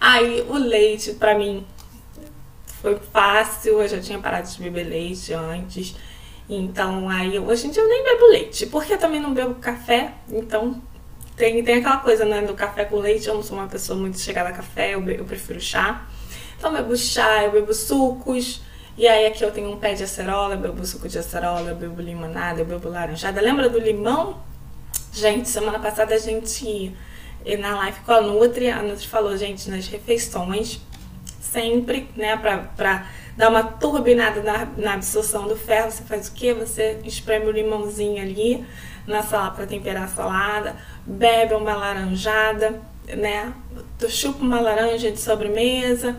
Aí 0.00 0.44
o 0.48 0.54
leite, 0.54 1.14
pra 1.14 1.36
mim, 1.36 1.66
foi 2.80 2.98
fácil, 3.12 3.80
eu 3.80 3.88
já 3.88 4.00
tinha 4.00 4.18
parado 4.18 4.48
de 4.48 4.62
beber 4.62 4.88
leite 4.88 5.32
antes. 5.32 5.94
Então, 6.48 7.08
aí, 7.08 7.38
hoje 7.38 7.66
em 7.66 7.70
dia 7.70 7.82
eu 7.82 7.88
nem 7.88 8.02
bebo 8.04 8.26
leite, 8.28 8.66
porque 8.66 8.94
eu 8.94 8.98
também 8.98 9.20
não 9.20 9.34
bebo 9.34 9.56
café, 9.56 10.14
então 10.30 10.80
tem, 11.36 11.62
tem 11.62 11.76
aquela 11.76 11.98
coisa, 11.98 12.24
né, 12.24 12.40
do 12.40 12.54
café 12.54 12.84
com 12.86 12.96
leite, 12.96 13.28
eu 13.28 13.34
não 13.34 13.42
sou 13.42 13.58
uma 13.58 13.66
pessoa 13.66 13.98
muito 13.98 14.18
chegada 14.18 14.48
a 14.48 14.52
café, 14.52 14.94
eu, 14.94 15.10
eu 15.10 15.24
prefiro 15.24 15.60
chá. 15.60 16.06
Então, 16.58 16.76
eu 16.76 16.82
bebo 16.82 16.96
chá, 16.96 17.44
eu 17.44 17.52
bebo 17.52 17.72
sucos, 17.72 18.60
e 18.96 19.06
aí 19.06 19.26
aqui 19.26 19.44
eu 19.44 19.52
tenho 19.52 19.70
um 19.70 19.76
pé 19.76 19.94
de 19.94 20.02
acerola, 20.02 20.54
eu 20.54 20.58
bebo 20.58 20.84
suco 20.84 21.08
de 21.08 21.16
acerola, 21.16 21.70
eu 21.70 21.76
bebo 21.76 22.02
limonada, 22.02 22.60
eu 22.60 22.64
bebo 22.64 22.88
laranjada. 22.88 23.40
Lembra 23.40 23.68
do 23.68 23.78
limão? 23.78 24.42
Gente, 25.12 25.48
semana 25.48 25.78
passada 25.78 26.16
a 26.16 26.18
gente, 26.18 26.92
na 27.60 27.76
live 27.76 28.00
com 28.00 28.12
a 28.12 28.20
Nutri, 28.20 28.68
a 28.68 28.82
Nutri 28.82 29.06
falou, 29.06 29.36
gente, 29.36 29.70
nas 29.70 29.86
refeições, 29.86 30.80
sempre, 31.40 32.10
né, 32.16 32.36
pra, 32.36 32.58
pra 32.58 33.06
dar 33.36 33.50
uma 33.50 33.62
turbinada 33.62 34.42
na, 34.42 34.66
na 34.76 34.94
absorção 34.94 35.46
do 35.46 35.54
ferro, 35.54 35.92
você 35.92 36.02
faz 36.02 36.26
o 36.26 36.32
que? 36.32 36.52
Você 36.54 36.98
espreme 37.04 37.46
o 37.46 37.52
limãozinho 37.52 38.20
ali 38.20 38.66
na 39.06 39.22
sala 39.22 39.52
para 39.52 39.64
temperar 39.64 40.02
a 40.02 40.08
salada, 40.08 40.74
bebe 41.06 41.54
uma 41.54 41.76
laranjada, 41.76 42.80
né? 43.06 43.52
Tu 43.96 44.10
chupa 44.10 44.42
uma 44.42 44.60
laranja 44.60 45.12
de 45.12 45.20
sobremesa 45.20 46.16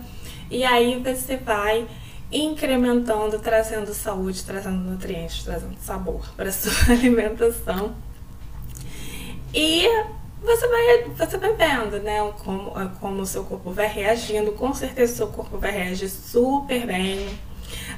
e 0.49 0.63
aí 0.63 1.01
você 1.01 1.37
vai 1.37 1.87
incrementando, 2.31 3.39
trazendo 3.39 3.93
saúde, 3.93 4.43
trazendo 4.43 4.77
nutrientes, 4.77 5.43
trazendo 5.43 5.77
sabor 5.79 6.23
para 6.35 6.51
sua 6.53 6.93
alimentação. 6.93 7.95
E 9.53 9.87
você 10.41 10.67
vai, 10.67 11.03
você 11.09 11.37
vai 11.37 11.53
vendo, 11.53 11.99
né, 11.99 12.19
como, 12.43 12.71
como 12.99 13.21
o 13.21 13.25
seu 13.25 13.43
corpo 13.43 13.71
vai 13.71 13.87
reagindo. 13.87 14.51
Com 14.53 14.73
certeza 14.73 15.13
o 15.13 15.15
seu 15.17 15.27
corpo 15.27 15.57
vai 15.57 15.71
reagir 15.71 16.09
super 16.09 16.85
bem. 16.85 17.27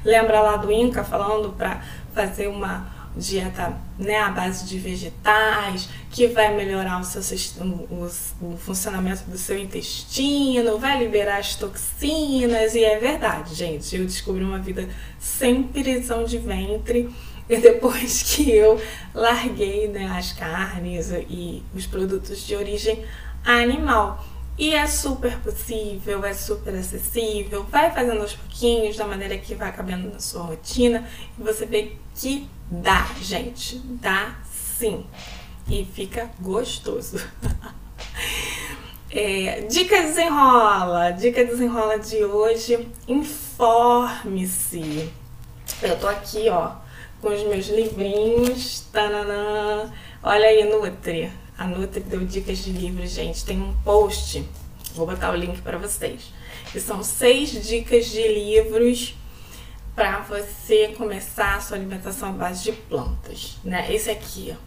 Lembra 0.04 0.42
lá 0.42 0.58
do 0.58 0.72
Inca 0.72 1.04
falando 1.04 1.54
para 1.54 1.82
fazer 2.14 2.48
uma 2.48 3.01
dieta 3.16 3.78
né, 3.98 4.18
à 4.20 4.30
base 4.30 4.66
de 4.66 4.78
vegetais, 4.80 5.90
que 6.10 6.28
vai 6.28 6.56
melhorar 6.56 7.00
o, 7.00 7.04
seu, 7.04 7.22
o, 7.64 8.10
o, 8.42 8.58
funcionamento 8.58 9.24
do 9.30 9.38
seu 9.38 9.58
intestino, 9.58 10.78
vai 10.78 11.00
liberar 11.00 11.38
as 11.38 11.56
toxinas, 11.56 12.76
e 12.76 12.84
é 12.84 12.98
verdade, 12.98 13.54
gente. 13.56 13.96
Eu 13.96 14.06
descobri 14.06 14.44
uma 14.44 14.60
vida 14.60 14.88
sem 15.20 15.64
prisão 15.64 16.24
de 16.24 16.38
ventre 16.38 17.14
e 17.50 17.58
depois 17.58 18.24
que 18.36 18.50
eu 18.50 18.82
larguei 19.14 19.88
né, 19.88 20.08
as 20.18 20.32
carnes 20.32 21.12
e 21.12 21.64
os 21.76 21.86
produtos 21.86 22.46
de 22.46 22.56
origem 22.56 23.04
animal. 23.44 24.26
E 24.62 24.76
é 24.76 24.86
super 24.86 25.40
possível, 25.40 26.24
é 26.24 26.36
super 26.36 26.76
acessível. 26.76 27.64
Vai 27.64 27.90
fazendo 27.90 28.22
aos 28.22 28.36
pouquinhos, 28.36 28.96
da 28.96 29.08
maneira 29.08 29.36
que 29.36 29.56
vai 29.56 29.76
cabendo 29.76 30.14
na 30.14 30.20
sua 30.20 30.44
rotina. 30.44 31.10
E 31.36 31.42
você 31.42 31.66
vê 31.66 31.94
que 32.14 32.48
dá, 32.70 33.10
gente. 33.20 33.80
Dá 33.80 34.36
sim. 34.46 35.04
E 35.68 35.84
fica 35.84 36.30
gostoso. 36.40 37.28
é, 39.10 39.62
dica 39.62 40.04
desenrola. 40.04 41.10
Dica 41.10 41.44
desenrola 41.44 41.98
de 41.98 42.24
hoje. 42.24 42.88
Informe-se. 43.08 45.12
Eu 45.82 46.00
tô 46.00 46.08
aqui, 46.08 46.50
ó, 46.50 46.74
com 47.20 47.30
os 47.30 47.42
meus 47.46 47.68
livrinhos. 47.68 48.82
Tananã. 48.94 49.92
Olha 50.22 50.46
aí, 50.46 50.64
Nutri. 50.66 51.32
A 51.62 51.68
Nutri 51.68 52.00
deu 52.00 52.26
dicas 52.26 52.58
de 52.58 52.72
livros, 52.72 53.12
gente. 53.12 53.46
Tem 53.46 53.62
um 53.62 53.72
post, 53.84 54.44
vou 54.96 55.06
botar 55.06 55.30
o 55.30 55.36
link 55.36 55.62
para 55.62 55.78
vocês. 55.78 56.34
Que 56.72 56.80
são 56.80 57.04
seis 57.04 57.52
dicas 57.52 58.08
de 58.08 58.28
livros 58.28 59.14
para 59.96 60.22
você 60.22 60.88
começar 60.98 61.58
a 61.58 61.62
sua 61.62 61.78
alimentação 61.78 62.30
à 62.30 62.32
base 62.32 62.64
de 62.64 62.72
plantas, 62.72 63.60
né? 63.64 63.94
Esse 63.94 64.10
aqui, 64.10 64.58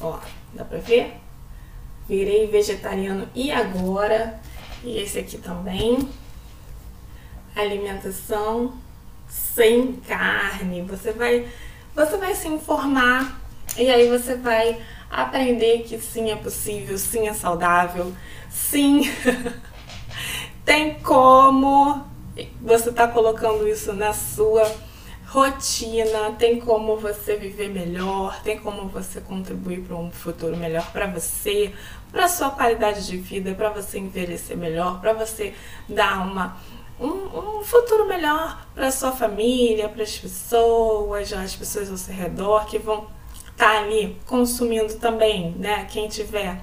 ó, 0.00 0.18
dá 0.52 0.64
para 0.64 0.78
ver? 0.78 1.18
Virei 2.08 2.48
vegetariano 2.48 3.28
e 3.32 3.52
agora. 3.52 4.40
E 4.82 4.98
esse 4.98 5.20
aqui 5.20 5.38
também. 5.38 6.08
Alimentação 7.54 8.76
sem 9.28 9.92
carne. 9.92 10.82
Você 10.82 11.12
vai, 11.12 11.48
você 11.94 12.16
vai 12.16 12.34
se 12.34 12.48
informar 12.48 13.45
e 13.76 13.90
aí 13.90 14.08
você 14.08 14.36
vai 14.36 14.80
aprender 15.10 15.82
que 15.82 15.98
sim 15.98 16.30
é 16.30 16.36
possível, 16.36 16.96
sim 16.98 17.28
é 17.28 17.34
saudável, 17.34 18.12
sim 18.50 19.02
tem 20.64 20.94
como. 21.00 22.04
Você 22.60 22.92
tá 22.92 23.08
colocando 23.08 23.66
isso 23.66 23.94
na 23.94 24.12
sua 24.12 24.70
rotina, 25.26 26.32
tem 26.38 26.60
como 26.60 26.96
você 26.96 27.36
viver 27.36 27.68
melhor, 27.68 28.40
tem 28.42 28.58
como 28.58 28.88
você 28.88 29.20
contribuir 29.20 29.80
para 29.80 29.96
um 29.96 30.10
futuro 30.10 30.56
melhor 30.56 30.90
para 30.92 31.06
você, 31.06 31.72
para 32.12 32.28
sua 32.28 32.50
qualidade 32.50 33.06
de 33.06 33.16
vida, 33.16 33.54
para 33.54 33.70
você 33.70 33.98
envelhecer 33.98 34.56
melhor, 34.56 35.00
para 35.00 35.12
você 35.14 35.54
dar 35.88 36.26
uma 36.26 36.56
um, 36.98 37.58
um 37.58 37.62
futuro 37.62 38.06
melhor 38.06 38.66
para 38.74 38.90
sua 38.90 39.12
família, 39.12 39.88
para 39.88 40.02
as 40.02 40.18
pessoas, 40.18 41.32
as 41.32 41.54
pessoas 41.54 41.90
ao 41.90 41.96
seu 41.96 42.14
redor 42.14 42.66
que 42.66 42.78
vão 42.78 43.06
tá 43.56 43.78
ali 43.78 44.16
consumindo 44.26 44.94
também, 44.94 45.52
né? 45.52 45.86
Quem 45.90 46.08
tiver 46.08 46.60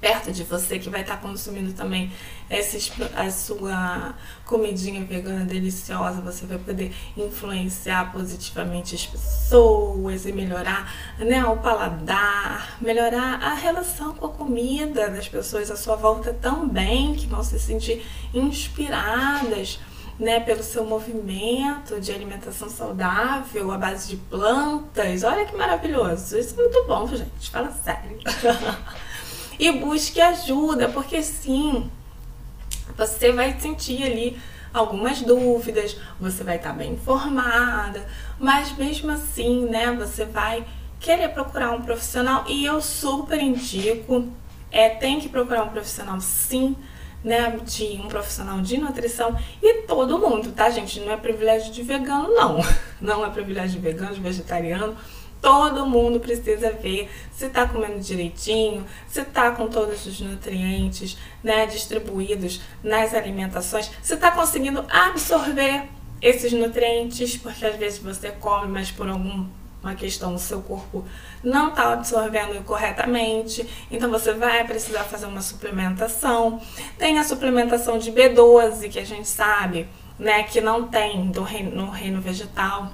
perto 0.00 0.30
de 0.30 0.44
você 0.44 0.78
que 0.78 0.90
vai 0.90 1.00
estar 1.00 1.16
tá 1.16 1.22
consumindo 1.22 1.72
também 1.72 2.12
esses, 2.48 2.92
a 3.16 3.30
sua 3.30 4.14
comidinha 4.44 5.04
vegana 5.04 5.44
deliciosa, 5.44 6.20
você 6.20 6.46
vai 6.46 6.58
poder 6.58 6.94
influenciar 7.16 8.12
positivamente 8.12 8.94
as 8.94 9.06
pessoas 9.06 10.26
e 10.26 10.32
melhorar 10.32 10.92
né, 11.18 11.44
o 11.44 11.56
paladar, 11.56 12.76
melhorar 12.80 13.42
a 13.42 13.54
relação 13.54 14.14
com 14.14 14.26
a 14.26 14.30
comida 14.30 15.08
das 15.08 15.28
pessoas 15.28 15.70
à 15.70 15.76
sua 15.76 15.96
volta 15.96 16.32
também, 16.32 17.14
que 17.14 17.26
vão 17.26 17.42
se 17.42 17.58
sentir 17.58 18.06
inspiradas 18.32 19.80
né, 20.18 20.40
pelo 20.40 20.62
seu 20.62 20.84
movimento 20.84 22.00
de 22.00 22.10
alimentação 22.10 22.70
saudável 22.70 23.70
à 23.70 23.78
base 23.78 24.08
de 24.08 24.16
plantas. 24.16 25.22
Olha 25.22 25.44
que 25.44 25.56
maravilhoso. 25.56 26.38
Isso 26.38 26.54
é 26.54 26.62
muito 26.62 26.84
bom, 26.86 27.06
gente. 27.08 27.50
Fala 27.50 27.70
sério. 27.70 28.18
e 29.58 29.72
busque 29.72 30.20
ajuda, 30.20 30.88
porque 30.88 31.22
sim, 31.22 31.90
você 32.96 33.32
vai 33.32 33.58
sentir 33.60 34.02
ali 34.02 34.38
algumas 34.72 35.22
dúvidas, 35.22 35.96
você 36.20 36.44
vai 36.44 36.56
estar 36.56 36.72
bem 36.72 36.92
informada, 36.92 38.06
mas 38.38 38.76
mesmo 38.76 39.10
assim, 39.10 39.66
né, 39.66 39.92
você 39.92 40.24
vai 40.24 40.66
querer 41.00 41.28
procurar 41.30 41.72
um 41.72 41.82
profissional 41.82 42.44
e 42.46 42.64
eu 42.64 42.80
super 42.80 43.40
indico, 43.40 44.28
é, 44.70 44.90
tem 44.90 45.20
que 45.20 45.28
procurar 45.28 45.62
um 45.62 45.68
profissional 45.68 46.20
sim, 46.20 46.76
né, 47.24 47.58
de 47.64 48.00
um 48.02 48.08
profissional 48.08 48.60
de 48.60 48.78
nutrição 48.78 49.36
e 49.62 49.82
todo 49.82 50.18
mundo, 50.18 50.52
tá, 50.52 50.70
gente? 50.70 51.00
Não 51.00 51.12
é 51.12 51.16
privilégio 51.16 51.72
de 51.72 51.82
vegano, 51.82 52.34
não. 52.34 52.58
Não 53.00 53.26
é 53.26 53.30
privilégio 53.30 53.78
de 53.78 53.86
vegano, 53.86 54.14
de 54.14 54.20
vegetariano. 54.20 54.96
Todo 55.40 55.86
mundo 55.86 56.18
precisa 56.18 56.72
ver 56.72 57.10
se 57.30 57.48
tá 57.48 57.68
comendo 57.68 58.00
direitinho, 58.00 58.86
se 59.06 59.22
tá 59.22 59.50
com 59.50 59.68
todos 59.68 60.06
os 60.06 60.20
nutrientes, 60.20 61.16
né, 61.44 61.66
distribuídos 61.66 62.60
nas 62.82 63.12
alimentações, 63.14 63.90
se 64.02 64.16
tá 64.16 64.30
conseguindo 64.30 64.84
absorver 64.88 65.84
esses 66.22 66.52
nutrientes, 66.52 67.36
porque 67.36 67.64
às 67.66 67.76
vezes 67.76 67.98
você 67.98 68.30
come, 68.30 68.66
mas 68.66 68.90
por 68.90 69.08
alguma 69.86 69.94
questão 69.94 70.34
o 70.34 70.38
seu 70.38 70.60
corpo 70.62 71.04
não 71.42 71.68
está 71.68 71.92
absorvendo 71.92 72.62
corretamente, 72.64 73.66
então 73.90 74.10
você 74.10 74.32
vai 74.32 74.66
precisar 74.66 75.04
fazer 75.04 75.26
uma 75.26 75.40
suplementação. 75.40 76.60
Tem 76.98 77.18
a 77.18 77.24
suplementação 77.24 77.98
de 77.98 78.10
B12, 78.10 78.90
que 78.90 78.98
a 78.98 79.04
gente 79.04 79.28
sabe, 79.28 79.86
né, 80.18 80.42
que 80.42 80.60
não 80.60 80.88
tem 80.88 81.30
do 81.30 81.42
reino, 81.42 81.70
no 81.70 81.90
reino 81.90 82.20
vegetal. 82.20 82.90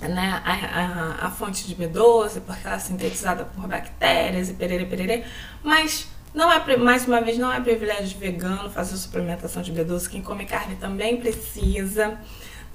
Né, 0.00 0.42
a, 0.42 0.52
a, 0.52 1.26
a 1.26 1.30
fonte 1.30 1.66
de 1.66 1.76
B12, 1.76 2.40
porque 2.40 2.66
ela 2.66 2.76
é 2.76 2.78
sintetizada 2.78 3.44
por 3.44 3.68
bactérias 3.68 4.48
e 4.48 4.54
perere, 4.54 4.86
perere, 4.86 5.24
mas 5.62 6.08
não 6.32 6.50
é, 6.50 6.76
mais 6.78 7.06
uma 7.06 7.20
vez, 7.20 7.36
não 7.36 7.52
é 7.52 7.60
privilégio 7.60 8.18
vegano 8.18 8.70
fazer 8.70 8.96
suplementação 8.96 9.60
de 9.60 9.70
B12. 9.70 10.08
Quem 10.08 10.22
come 10.22 10.46
carne 10.46 10.76
também 10.76 11.18
precisa, 11.18 12.18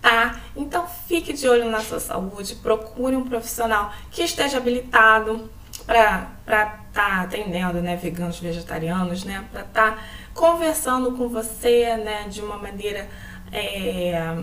tá? 0.05 0.39
Então 0.55 0.85
fique 1.07 1.33
de 1.33 1.49
olho 1.49 1.67
na 1.67 1.79
sua 1.79 1.99
saúde, 1.99 2.53
procure 2.57 3.15
um 3.15 3.27
profissional 3.27 3.91
que 4.11 4.21
esteja 4.21 4.57
habilitado 4.57 5.49
para 5.83 6.29
estar 6.41 6.89
tá 6.93 7.21
atendendo, 7.21 7.81
né, 7.81 7.95
veganos, 7.95 8.37
vegetarianos, 8.37 9.23
né, 9.23 9.43
para 9.51 9.61
estar 9.61 9.95
tá 9.95 10.03
conversando 10.31 11.13
com 11.13 11.27
você, 11.27 11.97
né, 11.97 12.27
de 12.29 12.39
uma 12.39 12.55
maneira 12.55 13.09
é, 13.51 14.37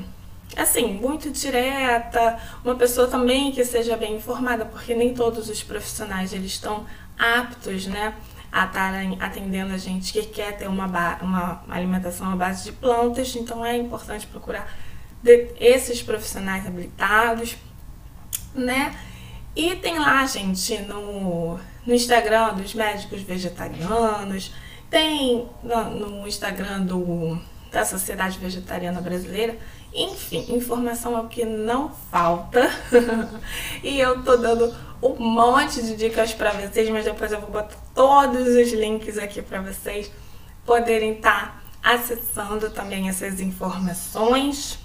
assim, 0.56 0.94
muito 0.94 1.30
direta, 1.30 2.40
uma 2.64 2.74
pessoa 2.74 3.06
também 3.06 3.52
que 3.52 3.64
seja 3.64 3.96
bem 3.96 4.16
informada, 4.16 4.64
porque 4.64 4.96
nem 4.96 5.14
todos 5.14 5.48
os 5.48 5.62
profissionais 5.62 6.32
eles 6.32 6.50
estão 6.50 6.84
aptos, 7.16 7.86
né, 7.86 8.14
a 8.50 8.64
estarem 8.64 9.16
atendendo 9.20 9.72
a 9.72 9.78
gente 9.78 10.12
que 10.12 10.24
quer 10.24 10.56
ter 10.56 10.66
uma, 10.66 10.86
uma 11.22 11.62
alimentação 11.68 12.32
à 12.32 12.34
base 12.34 12.64
de 12.64 12.72
plantas, 12.72 13.36
então 13.36 13.64
é 13.64 13.76
importante 13.76 14.26
procurar 14.26 14.66
esses 15.60 16.02
profissionais 16.02 16.66
habilitados, 16.66 17.56
né? 18.54 18.94
E 19.54 19.76
tem 19.76 19.98
lá, 19.98 20.24
gente, 20.26 20.78
no, 20.82 21.58
no 21.86 21.94
Instagram 21.94 22.54
dos 22.54 22.74
médicos 22.74 23.22
vegetarianos, 23.22 24.52
tem 24.90 25.48
no, 25.62 25.84
no 25.90 26.28
Instagram 26.28 26.82
do, 26.82 27.38
da 27.70 27.84
Sociedade 27.84 28.38
Vegetariana 28.38 29.00
Brasileira, 29.00 29.58
enfim, 29.94 30.46
informação 30.54 31.16
é 31.16 31.20
o 31.20 31.28
que 31.28 31.44
não 31.44 31.90
falta. 32.10 32.70
e 33.84 34.00
eu 34.00 34.22
tô 34.22 34.36
dando 34.36 34.74
um 35.02 35.16
monte 35.16 35.82
de 35.82 35.96
dicas 35.96 36.32
para 36.32 36.52
vocês, 36.52 36.88
mas 36.88 37.04
depois 37.04 37.30
eu 37.30 37.40
vou 37.40 37.50
botar 37.50 37.76
todos 37.94 38.48
os 38.48 38.72
links 38.72 39.18
aqui 39.18 39.42
para 39.42 39.60
vocês 39.60 40.10
poderem 40.64 41.12
estar 41.12 41.62
tá 41.82 41.92
acessando 41.94 42.70
também 42.70 43.08
essas 43.08 43.40
informações. 43.40 44.78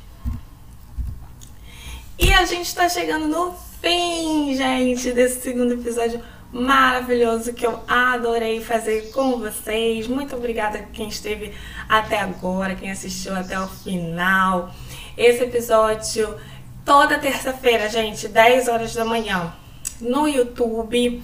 E 2.20 2.34
a 2.34 2.46
gente 2.46 2.66
está 2.66 2.90
chegando 2.90 3.28
no 3.28 3.54
fim, 3.80 4.56
gente, 4.56 5.12
desse 5.12 5.40
segundo 5.40 5.74
episódio 5.76 6.20
maravilhoso 6.52 7.54
que 7.54 7.66
eu 7.66 7.80
adorei 7.88 8.60
fazer 8.60 9.12
com 9.12 9.38
vocês. 9.38 10.08
Muito 10.08 10.36
obrigada 10.36 10.80
a 10.80 10.84
quem 10.84 11.10
esteve 11.10 11.54
até 11.88 12.20
agora, 12.20 12.74
quem 12.74 12.90
assistiu 12.90 13.36
até 13.36 13.60
o 13.60 13.68
final. 13.68 14.74
Esse 15.16 15.44
episódio 15.44 16.36
toda 16.84 17.20
terça-feira, 17.20 17.88
gente, 17.88 18.28
10 18.28 18.68
horas 18.68 18.96
da 18.96 19.06
manhã, 19.06 19.54
no 20.02 20.28
YouTube. 20.28 21.22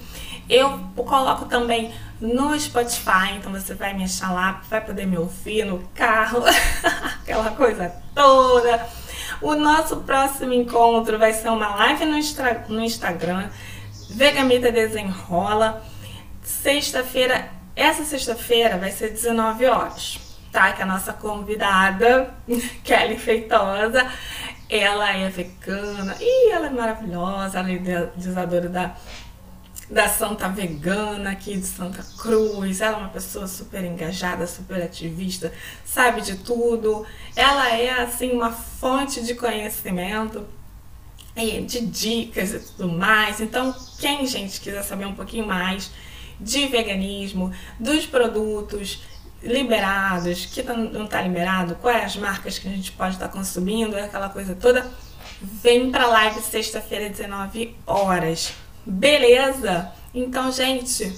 Eu 0.48 0.78
coloco 0.94 1.46
também 1.46 1.92
no 2.20 2.58
Spotify, 2.60 3.34
então 3.36 3.50
você 3.50 3.74
vai 3.74 3.94
me 3.94 4.04
achar 4.04 4.32
lá, 4.32 4.62
vai 4.70 4.80
poder 4.80 5.06
me 5.06 5.18
ouvir 5.18 5.64
no 5.64 5.80
carro, 5.92 6.44
aquela 7.20 7.50
coisa 7.50 7.92
toda. 8.14 9.03
O 9.40 9.54
nosso 9.54 9.98
próximo 9.98 10.52
encontro 10.52 11.18
vai 11.18 11.32
ser 11.32 11.48
uma 11.48 11.68
live 11.76 12.04
no, 12.04 12.18
no 12.68 12.80
Instagram, 12.82 13.48
Vegamita 14.10 14.70
Desenrola. 14.70 15.82
Sexta-feira, 16.42 17.50
essa 17.74 18.04
sexta-feira 18.04 18.76
vai 18.76 18.90
ser 18.90 19.10
19 19.10 19.66
horas, 19.66 20.20
tá? 20.52 20.72
Que 20.72 20.82
a 20.82 20.86
nossa 20.86 21.12
convidada, 21.12 22.34
Kelly 22.84 23.18
Feitosa, 23.18 24.06
ela 24.68 25.10
é 25.10 25.28
vegana 25.28 26.16
e 26.20 26.50
ela 26.50 26.66
é 26.66 26.70
maravilhosa, 26.70 27.58
ela 27.58 27.70
é 27.70 27.74
idealizadora 27.74 28.68
da 28.68 28.94
da 29.90 30.08
Santa 30.08 30.48
Vegana 30.48 31.30
aqui 31.30 31.56
de 31.56 31.66
Santa 31.66 32.04
Cruz. 32.18 32.80
Ela 32.80 32.96
é 32.96 33.00
uma 33.00 33.08
pessoa 33.08 33.46
super 33.46 33.84
engajada, 33.84 34.46
super 34.46 34.82
ativista, 34.82 35.52
sabe 35.84 36.20
de 36.20 36.36
tudo. 36.36 37.06
Ela 37.36 37.70
é 37.70 37.90
assim 38.02 38.32
uma 38.32 38.50
fonte 38.50 39.22
de 39.22 39.34
conhecimento, 39.34 40.46
de 41.36 41.80
dicas 41.86 42.52
e 42.52 42.60
tudo 42.60 42.88
mais. 42.92 43.40
Então, 43.40 43.74
quem 43.98 44.26
gente 44.26 44.60
quiser 44.60 44.82
saber 44.82 45.06
um 45.06 45.14
pouquinho 45.14 45.46
mais 45.46 45.90
de 46.40 46.66
veganismo, 46.66 47.52
dos 47.78 48.06
produtos 48.06 49.02
liberados, 49.42 50.46
que 50.46 50.62
tá, 50.62 50.74
não 50.74 51.04
está 51.04 51.20
liberado, 51.20 51.76
quais 51.76 52.04
as 52.04 52.16
marcas 52.16 52.58
que 52.58 52.66
a 52.66 52.70
gente 52.70 52.90
pode 52.92 53.14
estar 53.14 53.28
tá 53.28 53.32
consumindo, 53.32 53.96
aquela 53.96 54.28
coisa 54.30 54.54
toda, 54.54 54.90
vem 55.40 55.90
para 55.90 56.06
live 56.06 56.40
sexta-feira, 56.40 57.10
19 57.10 57.76
horas. 57.86 58.54
Beleza? 58.86 59.92
Então, 60.12 60.52
gente, 60.52 61.12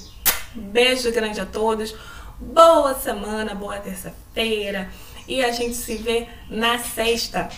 beijo 0.55 1.13
grande 1.13 1.41
a 1.41 1.47
todos. 1.47 1.95
Boa 2.39 2.95
semana, 2.95 3.55
boa 3.55 3.79
terça-feira. 3.79 4.89
E 5.27 5.45
a 5.45 5.51
gente 5.51 5.75
se 5.75 5.97
vê 5.97 6.29
na 6.49 6.79
sexta. 6.79 7.49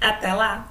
Até 0.00 0.32
lá! 0.32 0.69